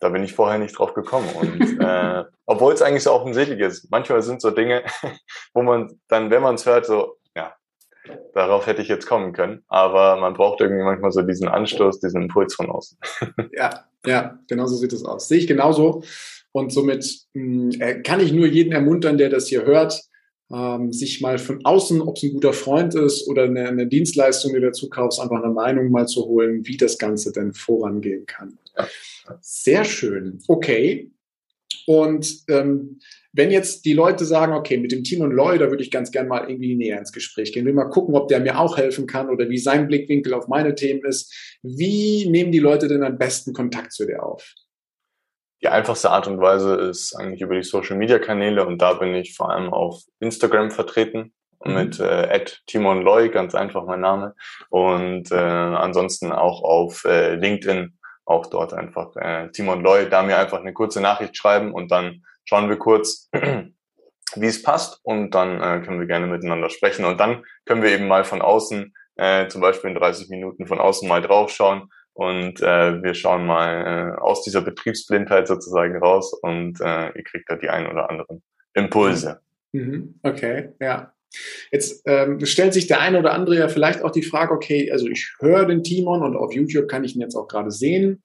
da 0.00 0.08
bin 0.08 0.22
ich 0.22 0.32
vorher 0.32 0.58
nicht 0.58 0.78
drauf 0.78 0.94
gekommen. 0.94 1.28
Und 1.34 1.80
äh, 1.80 2.24
obwohl 2.46 2.72
es 2.72 2.82
eigentlich 2.82 3.02
so 3.02 3.12
offensichtlich 3.12 3.60
ist, 3.60 3.90
manchmal 3.90 4.22
sind 4.22 4.40
so 4.40 4.50
Dinge, 4.50 4.84
wo 5.54 5.62
man 5.62 6.00
dann, 6.08 6.30
wenn 6.30 6.42
man 6.42 6.54
es 6.54 6.66
hört, 6.66 6.86
so, 6.86 7.16
ja, 7.34 7.54
darauf 8.34 8.66
hätte 8.66 8.82
ich 8.82 8.88
jetzt 8.88 9.06
kommen 9.06 9.32
können. 9.32 9.64
Aber 9.68 10.16
man 10.16 10.34
braucht 10.34 10.60
irgendwie 10.60 10.84
manchmal 10.84 11.12
so 11.12 11.22
diesen 11.22 11.48
Anstoß, 11.48 12.00
diesen 12.00 12.22
Impuls 12.22 12.54
von 12.54 12.70
außen. 12.70 12.98
ja, 13.52 13.84
ja, 14.06 14.38
genau 14.48 14.66
so 14.66 14.76
sieht 14.76 14.92
es 14.92 15.04
aus. 15.04 15.28
Sehe 15.28 15.38
ich 15.38 15.46
genauso. 15.46 16.02
Und 16.52 16.72
somit 16.72 17.26
hm, 17.34 17.70
äh, 17.78 18.00
kann 18.02 18.20
ich 18.20 18.32
nur 18.32 18.46
jeden 18.46 18.72
ermuntern, 18.72 19.18
der 19.18 19.28
das 19.28 19.48
hier 19.48 19.64
hört, 19.64 20.00
ähm, 20.52 20.92
sich 20.92 21.20
mal 21.20 21.38
von 21.38 21.64
außen, 21.64 22.00
ob 22.02 22.16
es 22.16 22.24
ein 22.24 22.32
guter 22.32 22.52
Freund 22.52 22.94
ist 22.94 23.28
oder 23.28 23.44
eine, 23.44 23.68
eine 23.68 23.86
Dienstleistung, 23.86 24.52
die 24.52 24.60
du 24.60 24.66
dazu 24.66 24.88
kaufst, 24.88 25.20
einfach 25.20 25.42
eine 25.42 25.52
Meinung 25.52 25.90
mal 25.90 26.06
zu 26.06 26.26
holen, 26.26 26.66
wie 26.66 26.76
das 26.76 26.98
Ganze 26.98 27.32
denn 27.32 27.52
vorangehen 27.52 28.26
kann. 28.26 28.58
Ja. 28.76 28.88
Sehr 29.40 29.84
schön. 29.84 30.40
Okay. 30.48 31.10
Und 31.86 32.44
ähm, 32.48 32.98
wenn 33.32 33.50
jetzt 33.50 33.84
die 33.84 33.92
Leute 33.92 34.24
sagen, 34.24 34.52
okay, 34.52 34.76
mit 34.76 34.90
dem 34.90 35.04
Team 35.04 35.20
und 35.22 35.30
Loy, 35.30 35.56
da 35.58 35.70
würde 35.70 35.82
ich 35.84 35.90
ganz 35.90 36.10
gern 36.10 36.26
mal 36.26 36.48
irgendwie 36.48 36.74
näher 36.74 36.98
ins 36.98 37.12
Gespräch 37.12 37.52
gehen, 37.52 37.64
will 37.64 37.72
mal 37.72 37.84
gucken, 37.84 38.14
ob 38.16 38.28
der 38.28 38.40
mir 38.40 38.58
auch 38.58 38.76
helfen 38.76 39.06
kann 39.06 39.30
oder 39.30 39.48
wie 39.48 39.58
sein 39.58 39.86
Blickwinkel 39.86 40.34
auf 40.34 40.48
meine 40.48 40.74
Themen 40.74 41.04
ist. 41.04 41.32
Wie 41.62 42.28
nehmen 42.28 42.50
die 42.50 42.58
Leute 42.58 42.88
denn 42.88 43.04
am 43.04 43.18
besten 43.18 43.52
Kontakt 43.52 43.92
zu 43.92 44.04
dir 44.04 44.22
auf? 44.22 44.54
Die 45.62 45.68
einfachste 45.68 46.10
Art 46.10 46.26
und 46.26 46.40
Weise 46.40 46.74
ist 46.74 47.14
eigentlich 47.14 47.42
über 47.42 47.54
die 47.54 47.62
Social 47.62 47.96
Media 47.96 48.18
Kanäle 48.18 48.66
und 48.66 48.78
da 48.80 48.94
bin 48.94 49.14
ich 49.14 49.36
vor 49.36 49.50
allem 49.50 49.72
auf 49.72 50.02
Instagram 50.18 50.70
vertreten 50.70 51.34
mhm. 51.64 51.74
mit 51.74 52.00
äh, 52.00 52.44
Timon 52.66 53.02
Loy, 53.02 53.28
ganz 53.28 53.54
einfach 53.54 53.84
mein 53.84 54.00
Name. 54.00 54.34
Und 54.70 55.30
äh, 55.30 55.34
ansonsten 55.34 56.32
auch 56.32 56.62
auf 56.62 57.04
äh, 57.04 57.34
LinkedIn, 57.34 57.98
auch 58.24 58.46
dort 58.46 58.72
einfach 58.72 59.14
äh, 59.16 59.50
Timon 59.50 59.82
Loy, 59.82 60.08
da 60.08 60.22
mir 60.22 60.38
einfach 60.38 60.60
eine 60.60 60.72
kurze 60.72 61.00
Nachricht 61.00 61.36
schreiben 61.36 61.72
und 61.72 61.90
dann 61.90 62.22
schauen 62.44 62.68
wir 62.68 62.76
kurz, 62.76 63.28
wie 63.32 64.46
es 64.46 64.62
passt 64.62 65.00
und 65.02 65.34
dann 65.34 65.60
äh, 65.60 65.84
können 65.84 66.00
wir 66.00 66.06
gerne 66.06 66.26
miteinander 66.26 66.70
sprechen 66.70 67.04
und 67.04 67.18
dann 67.18 67.44
können 67.66 67.82
wir 67.82 67.90
eben 67.90 68.08
mal 68.08 68.24
von 68.24 68.40
außen, 68.40 68.94
äh, 69.16 69.48
zum 69.48 69.60
Beispiel 69.60 69.90
in 69.90 69.96
30 69.96 70.30
Minuten 70.30 70.66
von 70.66 70.80
außen 70.80 71.06
mal 71.06 71.20
draufschauen 71.20 71.90
und 72.12 72.60
äh, 72.60 73.02
wir 73.02 73.14
schauen 73.14 73.46
mal 73.46 74.14
äh, 74.16 74.20
aus 74.20 74.42
dieser 74.42 74.62
Betriebsblindheit 74.62 75.48
sozusagen 75.48 75.96
raus 75.96 76.32
und 76.42 76.80
äh, 76.80 77.06
ihr 77.16 77.24
kriegt 77.24 77.50
da 77.50 77.56
die 77.56 77.68
ein 77.68 77.86
oder 77.86 78.10
anderen 78.10 78.42
Impulse. 78.74 79.40
Mhm. 79.72 80.18
Okay, 80.22 80.70
ja. 80.80 81.12
Jetzt 81.70 82.02
ähm, 82.06 82.44
stellt 82.44 82.74
sich 82.74 82.88
der 82.88 83.00
eine 83.00 83.20
oder 83.20 83.32
andere 83.32 83.56
ja 83.56 83.68
vielleicht 83.68 84.02
auch 84.02 84.10
die 84.10 84.22
Frage, 84.22 84.52
okay, 84.52 84.90
also 84.90 85.06
ich 85.06 85.32
höre 85.38 85.64
den 85.64 85.84
Timon 85.84 86.22
und 86.22 86.36
auf 86.36 86.52
YouTube 86.52 86.88
kann 86.88 87.04
ich 87.04 87.14
ihn 87.14 87.20
jetzt 87.20 87.36
auch 87.36 87.46
gerade 87.46 87.70
sehen. 87.70 88.22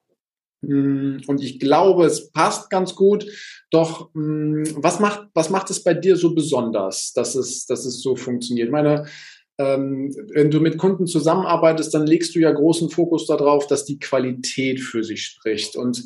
Hm, 0.66 1.22
und 1.28 1.44
ich 1.44 1.60
glaube, 1.60 2.06
es 2.06 2.32
passt 2.32 2.70
ganz 2.70 2.96
gut. 2.96 3.26
Doch 3.70 4.14
hm, 4.14 4.64
was 4.78 5.00
macht, 5.00 5.28
was 5.34 5.50
macht 5.50 5.70
es 5.70 5.84
bei 5.84 5.94
dir 5.94 6.16
so 6.16 6.34
besonders, 6.34 7.14
dass 7.14 7.36
es, 7.36 7.66
dass 7.66 7.86
es 7.86 8.02
so 8.02 8.16
funktioniert? 8.16 8.68
Ich 8.68 8.72
meine, 8.72 9.06
ähm, 9.58 10.14
wenn 10.34 10.52
du 10.52 10.60
mit 10.60 10.78
Kunden 10.78 11.08
zusammenarbeitest, 11.08 11.94
dann 11.94 12.06
legst 12.06 12.36
du 12.36 12.40
ja 12.40 12.52
großen 12.52 12.90
Fokus 12.90 13.26
darauf, 13.26 13.68
dass 13.68 13.86
die 13.86 14.00
Qualität 14.00 14.82
für 14.82 15.04
sich 15.04 15.24
spricht. 15.24 15.76
Und 15.76 16.04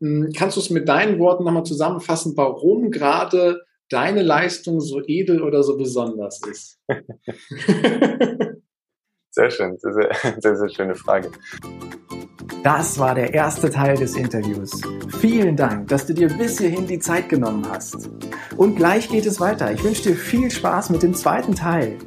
hm, 0.00 0.30
kannst 0.36 0.56
du 0.56 0.60
es 0.60 0.70
mit 0.70 0.88
deinen 0.88 1.18
Worten 1.18 1.44
nochmal 1.44 1.64
zusammenfassen, 1.64 2.36
warum 2.36 2.90
gerade 2.90 3.62
deine 3.88 4.22
Leistung 4.22 4.80
so 4.80 5.02
edel 5.06 5.42
oder 5.42 5.62
so 5.62 5.76
besonders 5.76 6.40
ist? 6.48 6.78
sehr 9.30 9.50
schön, 9.50 9.76
sehr, 9.78 9.92
sehr, 9.92 10.10
sehr, 10.40 10.56
sehr 10.56 10.68
schöne 10.70 10.94
Frage. 10.94 11.30
Das 12.62 12.98
war 12.98 13.14
der 13.16 13.34
erste 13.34 13.70
Teil 13.70 13.96
des 13.96 14.16
Interviews. 14.16 14.80
Vielen 15.18 15.56
Dank, 15.56 15.88
dass 15.88 16.06
du 16.06 16.14
dir 16.14 16.28
bis 16.28 16.58
hierhin 16.58 16.86
die 16.86 17.00
Zeit 17.00 17.28
genommen 17.28 17.66
hast. 17.68 18.08
Und 18.56 18.76
gleich 18.76 19.08
geht 19.08 19.26
es 19.26 19.40
weiter. 19.40 19.72
Ich 19.72 19.82
wünsche 19.82 20.10
dir 20.10 20.14
viel 20.14 20.48
Spaß 20.50 20.90
mit 20.90 21.02
dem 21.02 21.14
zweiten 21.14 21.56
Teil. 21.56 21.98